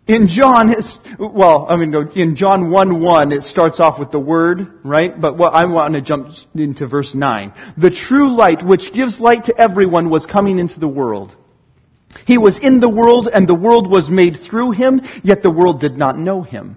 In 0.07 0.27
John, 0.27 0.71
it's, 0.71 0.99
well, 1.21 1.67
I 1.69 1.77
mean, 1.77 1.95
in 2.17 2.35
John 2.35 2.71
1 2.71 3.01
1, 3.01 3.33
it 3.33 3.43
starts 3.43 3.79
off 3.79 4.01
with 4.01 4.11
the 4.11 4.19
word, 4.19 4.81
right? 4.83 5.19
But 5.19 5.39
what 5.39 5.55
I 5.55 5.67
want 5.67 5.95
to 5.95 6.01
jump 6.01 6.29
into 6.55 6.89
verse 6.89 7.15
9. 7.15 7.53
The 7.77 7.91
true 7.91 8.37
light, 8.37 8.67
which 8.67 8.93
gives 8.93 9.21
light 9.21 9.45
to 9.45 9.57
everyone, 9.57 10.11
was 10.11 10.27
coming 10.27 10.59
into 10.59 10.81
the 10.81 10.89
world. 10.89 11.37
He 12.27 12.39
was 12.39 12.59
in 12.61 12.81
the 12.81 12.89
world, 12.89 13.29
and 13.33 13.49
the 13.49 13.55
world 13.55 13.89
was 13.89 14.11
made 14.11 14.39
through 14.49 14.73
him, 14.73 15.01
yet 15.23 15.43
the 15.43 15.53
world 15.53 15.81
did 15.81 15.97
not 15.97 16.19
know 16.19 16.43
him. 16.43 16.77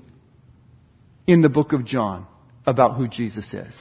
in 1.27 1.41
the 1.41 1.49
book 1.49 1.73
of 1.73 1.85
John 1.85 2.27
about 2.65 2.95
who 2.95 3.07
Jesus 3.07 3.53
is. 3.53 3.75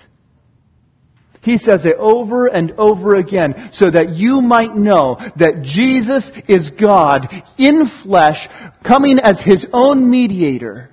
He 1.42 1.57
says 1.57 1.87
it 1.87 1.96
over 1.98 2.46
and 2.46 2.72
over 2.72 3.14
again 3.14 3.70
so 3.72 3.90
that 3.90 4.11
you 4.11 4.42
might 4.42 4.76
know 4.76 5.16
that 5.37 5.62
Jesus 5.62 6.31
is 6.48 6.70
God 6.79 7.29
in 7.57 7.88
flesh, 8.03 8.46
coming 8.87 9.18
as 9.18 9.40
His 9.42 9.66
own 9.72 10.11
mediator. 10.11 10.90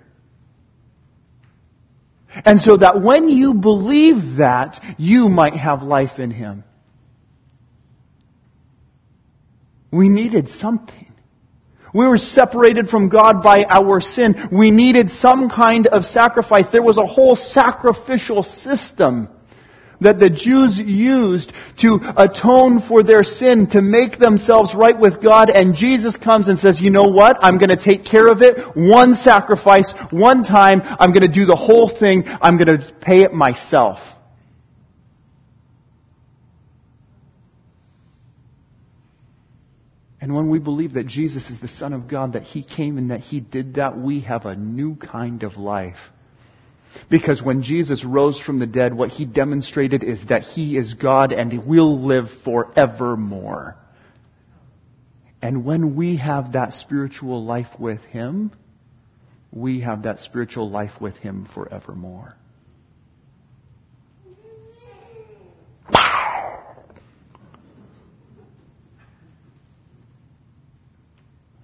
And 2.45 2.61
so 2.61 2.77
that 2.77 3.01
when 3.01 3.27
you 3.27 3.55
believe 3.55 4.37
that, 4.37 4.79
you 4.97 5.27
might 5.27 5.53
have 5.53 5.81
life 5.81 6.17
in 6.17 6.31
Him. 6.31 6.63
We 9.91 10.07
needed 10.07 10.47
something. 10.49 11.06
We 11.93 12.07
were 12.07 12.17
separated 12.17 12.89
from 12.89 13.09
God 13.09 13.41
by 13.41 13.65
our 13.69 14.01
sin. 14.01 14.35
We 14.51 14.71
needed 14.71 15.09
some 15.19 15.49
kind 15.49 15.87
of 15.87 16.03
sacrifice. 16.03 16.65
There 16.71 16.83
was 16.83 16.97
a 16.97 17.05
whole 17.05 17.35
sacrificial 17.35 18.43
system 18.43 19.29
that 19.99 20.19
the 20.19 20.29
Jews 20.29 20.77
used 20.77 21.51
to 21.79 21.99
atone 22.17 22.81
for 22.87 23.01
their 23.01 23.23
sin, 23.23 23.67
to 23.71 23.81
make 23.81 24.19
themselves 24.19 24.75
right 24.77 24.97
with 24.97 25.23
God, 25.23 25.49
and 25.49 25.73
Jesus 25.73 26.15
comes 26.15 26.49
and 26.49 26.59
says, 26.59 26.77
you 26.79 26.91
know 26.91 27.09
what? 27.09 27.37
I'm 27.41 27.57
going 27.57 27.75
to 27.75 27.83
take 27.83 28.05
care 28.05 28.27
of 28.27 28.41
it. 28.41 28.57
One 28.75 29.15
sacrifice, 29.15 29.91
one 30.11 30.43
time. 30.43 30.81
I'm 30.83 31.11
going 31.11 31.25
to 31.25 31.33
do 31.33 31.45
the 31.45 31.55
whole 31.55 31.91
thing. 31.99 32.23
I'm 32.27 32.57
going 32.57 32.77
to 32.77 32.93
pay 33.01 33.23
it 33.23 33.33
myself. 33.33 33.97
And 40.27 40.35
when 40.35 40.49
we 40.49 40.59
believe 40.59 40.95
that 40.95 41.07
Jesus 41.07 41.49
is 41.49 41.57
the 41.61 41.69
Son 41.69 41.93
of 41.93 42.09
God, 42.09 42.33
that 42.33 42.43
He 42.43 42.61
came 42.61 42.97
and 42.97 43.11
that 43.11 43.21
He 43.21 43.39
did 43.39 43.75
that, 43.75 43.97
we 43.97 44.19
have 44.23 44.45
a 44.45 44.57
new 44.57 44.97
kind 44.97 45.41
of 45.43 45.55
life. 45.55 45.95
Because 47.09 47.41
when 47.41 47.63
Jesus 47.63 48.03
rose 48.03 48.37
from 48.37 48.57
the 48.57 48.65
dead, 48.65 48.93
what 48.93 49.07
He 49.07 49.23
demonstrated 49.23 50.03
is 50.03 50.19
that 50.27 50.41
He 50.41 50.75
is 50.75 50.95
God 50.95 51.31
and 51.31 51.49
He 51.49 51.57
will 51.57 52.05
live 52.05 52.25
forevermore. 52.43 53.77
And 55.41 55.63
when 55.63 55.95
we 55.95 56.17
have 56.17 56.51
that 56.51 56.73
spiritual 56.73 57.45
life 57.45 57.79
with 57.79 58.01
Him, 58.01 58.51
we 59.53 59.79
have 59.79 60.03
that 60.03 60.19
spiritual 60.19 60.69
life 60.69 60.99
with 60.99 61.15
Him 61.15 61.47
forevermore. 61.53 62.35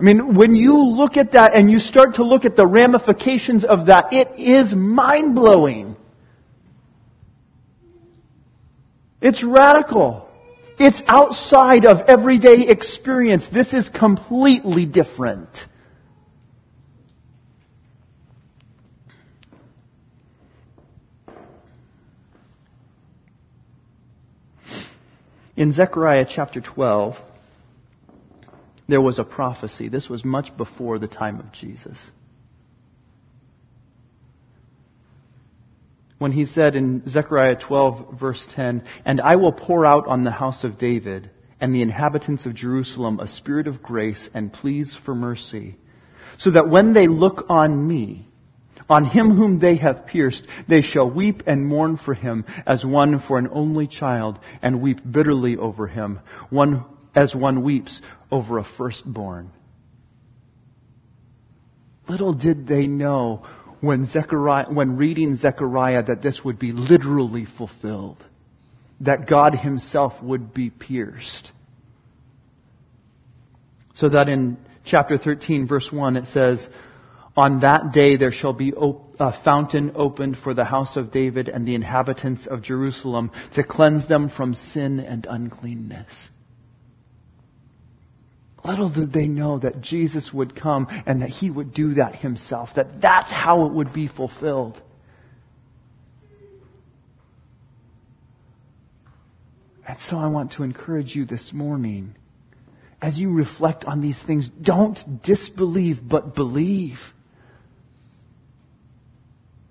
I 0.03 0.05
mean, 0.05 0.35
when 0.35 0.53
you 0.53 0.77
look 0.77 1.15
at 1.15 1.31
that 1.31 1.53
and 1.53 1.71
you 1.71 1.79
start 1.79 2.15
to 2.15 2.25
look 2.25 2.43
at 2.43 2.57
the 2.57 2.67
ramifications 2.67 3.63
of 3.63 3.85
that, 3.85 4.11
it 4.11 4.37
is 4.37 4.73
mind 4.75 5.33
blowing. 5.33 5.95
It's 9.21 9.41
radical. 9.45 10.27
It's 10.77 11.01
outside 11.07 11.85
of 11.85 12.01
everyday 12.09 12.67
experience. 12.67 13.45
This 13.53 13.71
is 13.71 13.87
completely 13.97 14.85
different. 14.85 15.47
In 25.55 25.71
Zechariah 25.71 26.25
chapter 26.29 26.59
12, 26.59 27.15
there 28.87 29.01
was 29.01 29.19
a 29.19 29.23
prophecy. 29.23 29.89
This 29.89 30.09
was 30.09 30.25
much 30.25 30.55
before 30.57 30.99
the 30.99 31.07
time 31.07 31.39
of 31.39 31.51
Jesus. 31.51 31.97
When 36.17 36.31
he 36.31 36.45
said 36.45 36.75
in 36.75 37.03
Zechariah 37.07 37.57
12, 37.57 38.19
verse 38.19 38.47
10, 38.55 38.83
And 39.05 39.19
I 39.19 39.35
will 39.35 39.51
pour 39.51 39.85
out 39.85 40.07
on 40.07 40.23
the 40.23 40.31
house 40.31 40.63
of 40.63 40.77
David 40.77 41.29
and 41.59 41.73
the 41.73 41.81
inhabitants 41.81 42.45
of 42.45 42.55
Jerusalem 42.55 43.19
a 43.19 43.27
spirit 43.27 43.67
of 43.67 43.81
grace 43.81 44.29
and 44.33 44.51
pleas 44.51 44.97
for 45.05 45.15
mercy, 45.15 45.75
so 46.37 46.51
that 46.51 46.69
when 46.69 46.93
they 46.93 47.07
look 47.07 47.45
on 47.49 47.87
me, 47.87 48.27
on 48.89 49.05
him 49.05 49.35
whom 49.35 49.59
they 49.59 49.77
have 49.77 50.07
pierced, 50.07 50.45
they 50.67 50.81
shall 50.81 51.09
weep 51.09 51.43
and 51.47 51.65
mourn 51.65 51.97
for 51.97 52.13
him 52.13 52.45
as 52.65 52.85
one 52.85 53.19
for 53.19 53.37
an 53.37 53.47
only 53.51 53.87
child, 53.87 54.39
and 54.61 54.81
weep 54.81 54.99
bitterly 55.09 55.57
over 55.57 55.87
him, 55.87 56.19
one 56.49 56.85
as 57.15 57.35
one 57.35 57.63
weeps 57.63 58.01
over 58.31 58.57
a 58.57 58.65
firstborn. 58.77 59.51
Little 62.07 62.33
did 62.33 62.67
they 62.67 62.87
know 62.87 63.45
when, 63.79 64.05
Zechariah, 64.05 64.71
when 64.71 64.97
reading 64.97 65.35
Zechariah 65.35 66.03
that 66.03 66.21
this 66.21 66.41
would 66.43 66.59
be 66.59 66.71
literally 66.71 67.45
fulfilled, 67.57 68.23
that 69.01 69.27
God 69.27 69.55
Himself 69.55 70.13
would 70.21 70.53
be 70.53 70.69
pierced. 70.69 71.51
So 73.95 74.09
that 74.09 74.27
in 74.29 74.57
chapter 74.85 75.17
13, 75.17 75.67
verse 75.67 75.89
1, 75.91 76.17
it 76.17 76.27
says, 76.27 76.67
On 77.37 77.59
that 77.59 77.91
day 77.93 78.17
there 78.17 78.31
shall 78.31 78.53
be 78.53 78.73
a 79.19 79.43
fountain 79.43 79.91
opened 79.95 80.37
for 80.43 80.53
the 80.53 80.65
house 80.65 80.97
of 80.97 81.11
David 81.11 81.47
and 81.47 81.67
the 81.67 81.75
inhabitants 81.75 82.47
of 82.47 82.63
Jerusalem 82.63 83.31
to 83.53 83.63
cleanse 83.63 84.07
them 84.07 84.29
from 84.29 84.53
sin 84.53 84.99
and 84.99 85.27
uncleanness. 85.29 86.29
Little 88.65 88.89
did 88.89 89.11
they 89.11 89.27
know 89.27 89.59
that 89.59 89.81
Jesus 89.81 90.31
would 90.33 90.55
come 90.55 90.87
and 91.05 91.21
that 91.21 91.29
he 91.29 91.51
would 91.51 91.73
do 91.73 91.95
that 91.95 92.15
himself, 92.15 92.69
that 92.75 93.01
that's 93.01 93.29
how 93.29 93.65
it 93.65 93.73
would 93.73 93.91
be 93.91 94.07
fulfilled. 94.07 94.81
And 99.85 99.97
so 99.99 100.17
I 100.17 100.27
want 100.27 100.53
to 100.53 100.63
encourage 100.63 101.13
you 101.13 101.25
this 101.25 101.51
morning, 101.53 102.15
as 103.01 103.19
you 103.19 103.33
reflect 103.33 103.83
on 103.83 103.99
these 103.99 104.17
things, 104.25 104.49
don't 104.61 104.97
disbelieve, 105.23 105.97
but 106.01 106.35
believe 106.35 106.99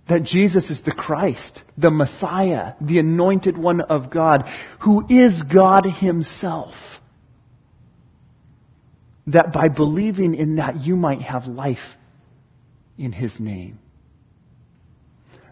that 0.06 0.22
Jesus 0.22 0.68
is 0.68 0.82
the 0.82 0.92
Christ, 0.92 1.62
the 1.78 1.90
Messiah, 1.90 2.74
the 2.78 2.98
anointed 2.98 3.56
one 3.56 3.80
of 3.80 4.10
God, 4.10 4.44
who 4.80 5.06
is 5.08 5.42
God 5.42 5.86
Himself 5.86 6.74
that 9.28 9.52
by 9.52 9.68
believing 9.68 10.34
in 10.34 10.56
that 10.56 10.76
you 10.76 10.96
might 10.96 11.22
have 11.22 11.46
life 11.46 11.78
in 12.98 13.12
His 13.12 13.38
name. 13.38 13.78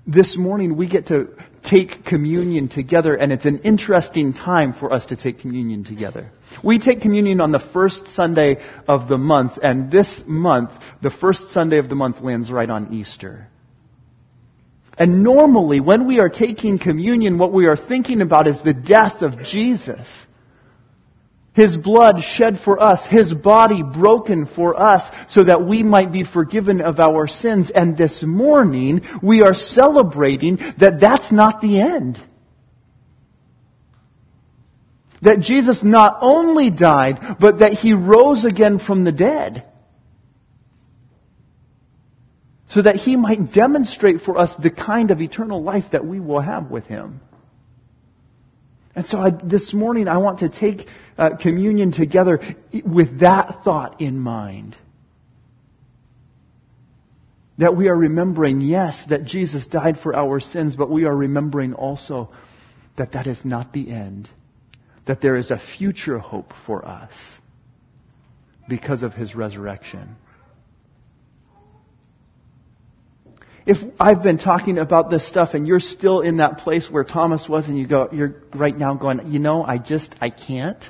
This 0.07 0.37
morning 0.37 0.77
we 0.77 0.89
get 0.89 1.07
to 1.09 1.29
take 1.63 2.05
communion 2.05 2.69
together 2.69 3.15
and 3.15 3.33
it's 3.33 3.45
an 3.45 3.59
interesting 3.59 4.33
time 4.33 4.73
for 4.73 4.93
us 4.93 5.07
to 5.07 5.17
take 5.17 5.39
communion 5.39 5.85
together. 5.85 6.33
We 6.65 6.79
take 6.79 7.01
communion 7.01 7.41
on 7.41 7.53
the 7.53 7.61
first 7.73 8.09
Sunday 8.09 8.57
of 8.89 9.09
the 9.09 9.19
month 9.19 9.53
and 9.63 9.91
this 9.91 10.23
month, 10.27 10.71
the 11.03 11.11
first 11.11 11.51
Sunday 11.51 11.79
of 11.79 11.89
the 11.89 11.95
month 11.95 12.21
lands 12.23 12.51
right 12.51 12.69
on 12.69 12.93
Easter. 12.93 13.49
And 14.97 15.23
normally 15.23 15.81
when 15.81 16.07
we 16.07 16.19
are 16.19 16.29
taking 16.29 16.79
communion, 16.79 17.39
what 17.39 17.53
we 17.53 17.67
are 17.67 17.77
thinking 17.77 18.21
about 18.21 18.49
is 18.49 18.61
the 18.63 18.75
death 18.75 19.23
of 19.23 19.39
Jesus. 19.45 20.07
His 21.53 21.77
blood 21.77 22.23
shed 22.23 22.61
for 22.65 22.81
us, 22.81 23.05
His 23.11 23.35
body 23.35 23.83
broken 23.83 24.47
for 24.47 24.81
us, 24.81 25.11
so 25.29 25.43
that 25.45 25.67
we 25.67 25.83
might 25.83 26.13
be 26.13 26.25
forgiven 26.25 26.81
of 26.81 27.01
our 27.01 27.27
sins. 27.27 27.73
And 27.75 27.97
this 27.97 28.23
morning, 28.25 29.01
we 29.23 29.43
are 29.43 29.55
celebrating 29.55 30.59
that 30.79 31.01
that's 31.01 31.33
not 31.33 31.61
the 31.61 31.81
end. 31.81 32.19
That 35.23 35.41
Jesus 35.41 35.83
not 35.83 36.19
only 36.23 36.71
died, 36.71 37.37
but 37.41 37.59
that 37.59 37.73
He 37.73 37.95
rose 37.95 38.45
again 38.45 38.79
from 38.79 39.05
the 39.05 39.13
dead. 39.13 39.67
So 42.69 42.83
that 42.83 42.95
He 42.95 43.17
might 43.17 43.53
demonstrate 43.53 44.21
for 44.21 44.39
us 44.39 44.51
the 44.63 44.71
kind 44.71 45.11
of 45.11 45.21
eternal 45.21 45.63
life 45.63 45.85
that 45.91 46.07
we 46.07 46.21
will 46.21 46.41
have 46.41 46.71
with 46.71 46.85
Him. 46.85 47.21
And 48.95 49.07
so 49.07 49.19
I, 49.19 49.31
this 49.31 49.73
morning 49.73 50.09
I 50.09 50.19
want 50.19 50.41
to 50.41 50.49
take 50.49 50.87
uh, 51.21 51.37
communion 51.37 51.93
together 51.93 52.41
with 52.85 53.21
that 53.21 53.63
thought 53.63 54.01
in 54.01 54.19
mind. 54.19 54.77
That 57.59 57.77
we 57.77 57.89
are 57.89 57.97
remembering, 57.97 58.63
yes, 58.63 59.05
that 59.11 59.25
Jesus 59.25 59.67
died 59.67 59.99
for 60.03 60.17
our 60.17 60.41
sins, 60.41 60.77
but 60.77 60.91
we 60.91 61.05
are 61.05 61.15
remembering 61.15 61.75
also 61.75 62.31
that 62.97 63.13
that 63.13 63.27
is 63.27 63.45
not 63.45 63.75
the 63.75 63.91
end. 63.91 64.31
That 65.07 65.21
there 65.21 65.37
is 65.37 65.51
a 65.51 65.61
future 65.79 66.19
hope 66.19 66.55
for 66.67 66.87
us 66.87 67.13
because 68.67 69.03
of 69.03 69.13
his 69.13 69.35
resurrection. 69.35 70.17
if 73.67 73.77
I've 74.01 74.23
been 74.23 74.39
talking 74.39 74.79
about 74.79 75.11
this 75.11 75.29
stuff 75.29 75.51
and 75.53 75.67
you're 75.67 75.81
still 75.81 76.23
in 76.23 76.39
that 76.39 76.59
place 76.59 76.89
where 76.91 77.05
Thomas 77.05 77.47
was 77.49 77.67
and 77.69 77.79
you 77.79 77.87
go, 77.87 78.09
you're 78.11 78.43
right 78.55 78.77
now 78.77 78.95
going, 78.95 79.31
you 79.31 79.39
know, 79.39 79.63
I 79.63 79.79
just, 79.79 80.13
I 80.21 80.31
can't. 80.31 80.83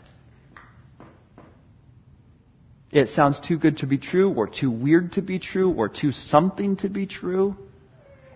It 2.93 3.11
sounds 3.11 3.41
too 3.41 3.59
good 3.59 3.78
to 3.78 3.86
be 3.86 3.99
true 3.99 4.32
or 4.32 4.49
too 4.49 4.70
weird 4.70 5.12
to 5.12 5.22
be 5.22 5.38
true 5.38 5.72
or 5.72 5.88
too 5.88 6.11
something 6.11 6.76
to 6.78 6.88
be 6.88 7.07
true. 7.07 7.57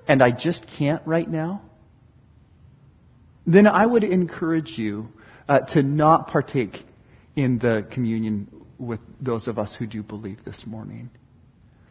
And 0.06 0.22
I 0.22 0.30
just 0.30 0.66
can't 0.78 1.02
right 1.06 1.28
now. 1.28 1.62
Then 3.46 3.66
I 3.66 3.84
would 3.84 4.04
encourage 4.04 4.78
you 4.78 5.08
uh, 5.48 5.60
to 5.72 5.82
not 5.82 6.28
partake 6.28 6.76
in 7.36 7.58
the 7.58 7.86
communion 7.90 8.48
with 8.78 9.00
those 9.20 9.48
of 9.48 9.58
us 9.58 9.74
who 9.78 9.86
do 9.86 10.02
believe 10.02 10.44
this 10.44 10.64
morning. 10.66 11.10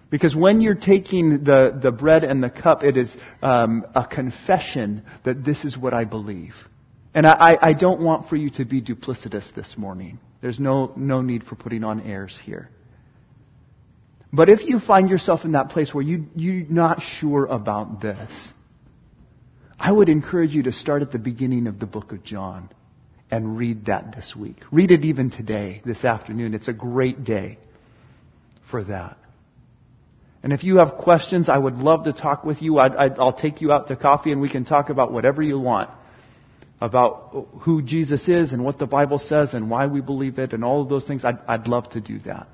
Because 0.10 0.36
when 0.36 0.62
you're 0.62 0.76
taking 0.76 1.44
the, 1.44 1.78
the 1.82 1.92
bread 1.92 2.24
and 2.24 2.42
the 2.44 2.50
cup, 2.50 2.84
it 2.84 2.98
is 2.98 3.16
um, 3.42 3.86
a 3.96 4.06
confession 4.06 5.04
that 5.26 5.44
this 5.44 5.66
is 5.66 5.78
what 5.78 5.94
I 5.94 6.06
believe. 6.06 6.54
And 7.16 7.26
I, 7.26 7.58
I 7.62 7.74
don't 7.74 8.00
want 8.00 8.30
for 8.30 8.36
you 8.36 8.50
to 8.52 8.66
be 8.66 8.82
duplicitous 8.82 9.54
this 9.56 9.76
morning. 9.78 10.20
There's 10.44 10.60
no, 10.60 10.92
no 10.98 11.22
need 11.22 11.46
for 11.46 11.56
putting 11.56 11.86
on 11.86 12.02
airs 12.02 12.38
here. 12.44 12.70
But 14.34 14.50
if 14.50 14.60
you 14.62 14.82
find 14.82 15.10
yourself 15.10 15.46
in 15.46 15.54
that 15.54 15.70
place 15.70 15.94
where 15.94 16.04
you, 16.04 16.26
you're 16.36 16.68
not 16.68 17.02
sure 17.02 17.46
about 17.46 18.02
this, 18.02 18.52
I 19.80 19.90
would 19.90 20.10
encourage 20.10 20.54
you 20.54 20.64
to 20.64 20.74
start 20.74 21.02
at 21.02 21.14
the 21.14 21.18
beginning 21.18 21.66
of 21.66 21.80
the 21.80 21.86
book 21.86 22.12
of 22.12 22.26
John 22.26 22.70
and 23.32 23.58
read 23.58 23.86
that 23.86 24.14
this 24.14 24.36
week. 24.38 24.58
Read 24.70 24.92
it 24.92 25.06
even 25.06 25.32
today, 25.32 25.82
this 25.86 26.04
afternoon. 26.04 26.54
It's 26.54 26.68
a 26.68 26.74
great 26.74 27.24
day 27.24 27.58
for 28.70 28.84
that. 28.84 29.16
And 30.44 30.52
if 30.52 30.66
you 30.66 30.80
have 30.80 30.96
questions, 30.96 31.48
I 31.48 31.58
would 31.58 31.76
love 31.76 32.04
to 32.04 32.12
talk 32.12 32.44
with 32.44 32.62
you. 32.62 32.80
i 32.80 33.08
will 33.08 33.32
take 33.32 33.62
you 33.62 33.72
out 33.72 33.88
to 33.88 33.96
coffee 33.96 34.34
and 34.34 34.42
we 34.42 34.50
can 34.50 34.66
talk 34.66 34.90
about 34.90 35.14
whatever 35.14 35.42
you 35.42 35.58
want. 35.58 35.90
About 36.84 37.48
who 37.62 37.82
Jesus 37.82 38.28
is 38.28 38.52
and 38.52 38.62
what 38.62 38.78
the 38.78 38.86
Bible 38.86 39.18
says 39.18 39.54
and 39.54 39.70
why 39.70 39.88
we 39.88 40.02
believe 40.02 40.38
it 40.38 40.52
and 40.52 40.66
all 40.66 40.82
of 40.82 40.90
those 40.90 41.08
things. 41.08 41.24
I'd, 41.24 41.40
I'd 41.48 41.66
love 41.66 41.90
to 41.92 42.02
do 42.02 42.20
that. 42.26 42.46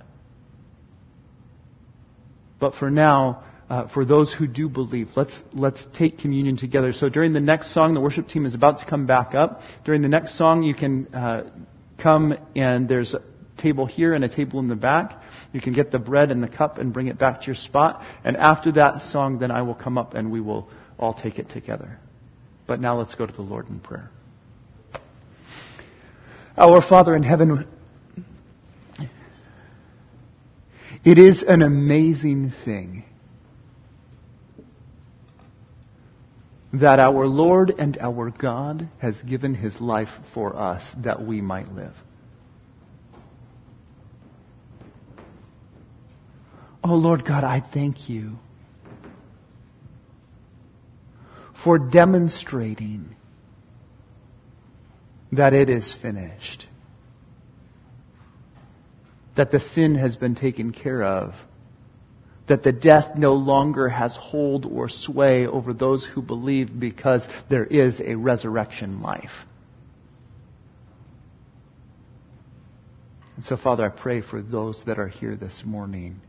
But 2.59 2.75
for 2.75 2.91
now, 2.91 3.43
uh, 3.71 3.87
for 3.91 4.05
those 4.05 4.31
who 4.31 4.45
do 4.45 4.69
believe, 4.69 5.09
let's, 5.15 5.33
let's 5.53 5.83
take 5.97 6.19
communion 6.19 6.57
together. 6.57 6.93
So 6.93 7.09
during 7.09 7.33
the 7.33 7.39
next 7.39 7.73
song, 7.73 7.95
the 7.95 8.01
worship 8.01 8.27
team 8.27 8.45
is 8.45 8.53
about 8.53 8.77
to 8.77 8.85
come 8.85 9.07
back 9.07 9.33
up. 9.33 9.61
During 9.83 10.03
the 10.03 10.07
next 10.07 10.37
song, 10.37 10.61
you 10.61 10.75
can 10.75 11.07
uh, 11.07 11.49
come 11.99 12.35
and 12.55 12.87
there's 12.87 13.15
a 13.15 13.23
table 13.59 13.87
here 13.87 14.13
and 14.13 14.23
a 14.23 14.29
table 14.29 14.59
in 14.59 14.67
the 14.67 14.75
back. 14.75 15.19
You 15.53 15.59
can 15.59 15.73
get 15.73 15.91
the 15.91 15.97
bread 15.97 16.29
and 16.29 16.43
the 16.43 16.49
cup 16.49 16.77
and 16.77 16.93
bring 16.93 17.07
it 17.07 17.17
back 17.17 17.39
to 17.41 17.47
your 17.47 17.55
spot. 17.55 18.03
And 18.23 18.37
after 18.37 18.73
that 18.73 19.01
song, 19.01 19.39
then 19.39 19.49
I 19.49 19.63
will 19.63 19.73
come 19.73 19.97
up 19.97 20.13
and 20.13 20.31
we 20.31 20.39
will 20.39 20.69
all 20.99 21.15
take 21.15 21.39
it 21.39 21.49
together. 21.49 21.97
But 22.67 22.79
now 22.79 22.99
let's 22.99 23.15
go 23.15 23.25
to 23.25 23.33
the 23.33 23.41
Lord 23.41 23.69
in 23.69 23.79
prayer. 23.79 24.11
Our 26.59 26.81
Father 26.81 27.15
in 27.15 27.23
heaven, 27.23 27.65
it 31.05 31.17
is 31.17 31.41
an 31.47 31.61
amazing 31.61 32.51
thing 32.65 33.05
that 36.73 36.99
our 36.99 37.27
Lord 37.27 37.73
and 37.79 37.97
our 37.99 38.29
God 38.29 38.89
has 38.99 39.15
given 39.21 39.55
his 39.55 39.79
life 39.79 40.09
for 40.33 40.53
us 40.57 40.83
that 41.01 41.25
we 41.25 41.39
might 41.39 41.71
live. 41.71 41.93
Oh 46.83 46.95
Lord 46.95 47.25
God, 47.25 47.45
I 47.45 47.63
thank 47.73 48.09
you 48.09 48.35
for 51.63 51.79
demonstrating 51.79 53.15
that 55.31 55.53
it 55.53 55.69
is 55.69 55.95
finished. 56.01 56.65
That 59.37 59.51
the 59.51 59.59
sin 59.59 59.95
has 59.95 60.15
been 60.15 60.35
taken 60.35 60.71
care 60.73 61.03
of. 61.03 61.33
That 62.47 62.63
the 62.63 62.71
death 62.71 63.15
no 63.15 63.33
longer 63.33 63.89
has 63.89 64.17
hold 64.19 64.65
or 64.65 64.89
sway 64.89 65.45
over 65.45 65.71
those 65.71 66.07
who 66.13 66.21
believe 66.21 66.79
because 66.79 67.25
there 67.49 67.65
is 67.65 68.01
a 68.03 68.15
resurrection 68.15 69.01
life. 69.01 69.29
And 73.35 73.45
so, 73.45 73.55
Father, 73.55 73.85
I 73.85 73.89
pray 73.89 74.21
for 74.21 74.41
those 74.41 74.83
that 74.85 74.99
are 74.99 75.07
here 75.07 75.35
this 75.35 75.63
morning 75.65 76.19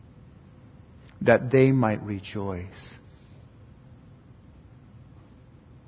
that 1.23 1.51
they 1.51 1.73
might 1.73 2.03
rejoice. 2.03 2.95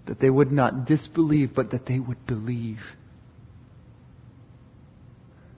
That 0.06 0.18
they 0.18 0.30
would 0.30 0.50
not 0.50 0.84
disbelieve, 0.86 1.54
but 1.54 1.70
that 1.70 1.86
they 1.86 2.00
would 2.00 2.26
believe. 2.26 2.80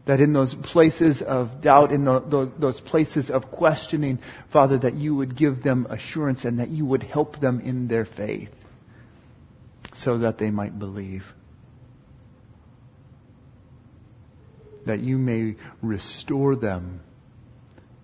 That 0.07 0.20
in 0.20 0.34
those 0.34 0.55
places 0.62 1.22
of 1.26 1.62
doubt, 1.62 1.90
in 1.90 2.05
the, 2.05 2.20
those, 2.20 2.50
those 2.61 2.80
places 2.80 3.30
of 3.30 3.50
questioning, 3.50 4.18
Father, 4.52 4.78
that 4.78 4.94
you 4.94 5.14
would 5.14 5.36
give 5.36 5.62
them 5.62 5.86
assurance 5.88 6.44
and 6.44 6.59
that 6.59 6.68
you 6.68 6.84
would 6.84 7.02
help 7.02 7.40
them 7.40 7.61
in 7.61 7.88
their 7.88 8.05
faith 8.05 8.50
so 9.94 10.18
that 10.18 10.38
they 10.38 10.50
might 10.50 10.78
believe. 10.78 11.22
That 14.86 15.00
you 15.00 15.16
may 15.16 15.57
restore 15.80 16.55
them 16.55 17.00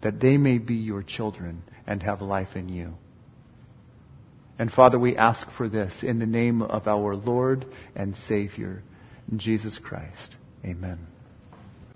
that 0.03 0.21
they 0.21 0.37
may 0.37 0.59
be 0.59 0.75
your 0.75 1.03
children 1.03 1.63
and 1.87 2.03
have 2.03 2.23
life 2.23 2.55
in 2.55 2.69
you. 2.69 2.95
And 4.59 4.71
Father, 4.71 4.99
we 4.99 5.17
ask 5.17 5.47
for 5.57 5.69
this 5.69 6.03
in 6.03 6.19
the 6.19 6.27
name 6.27 6.63
of 6.63 6.87
our 6.87 7.17
Lord 7.17 7.67
and 7.97 8.15
Savior, 8.15 8.83
Jesus 9.37 9.79
Christ. 9.83 10.37
Amen. 10.65 11.10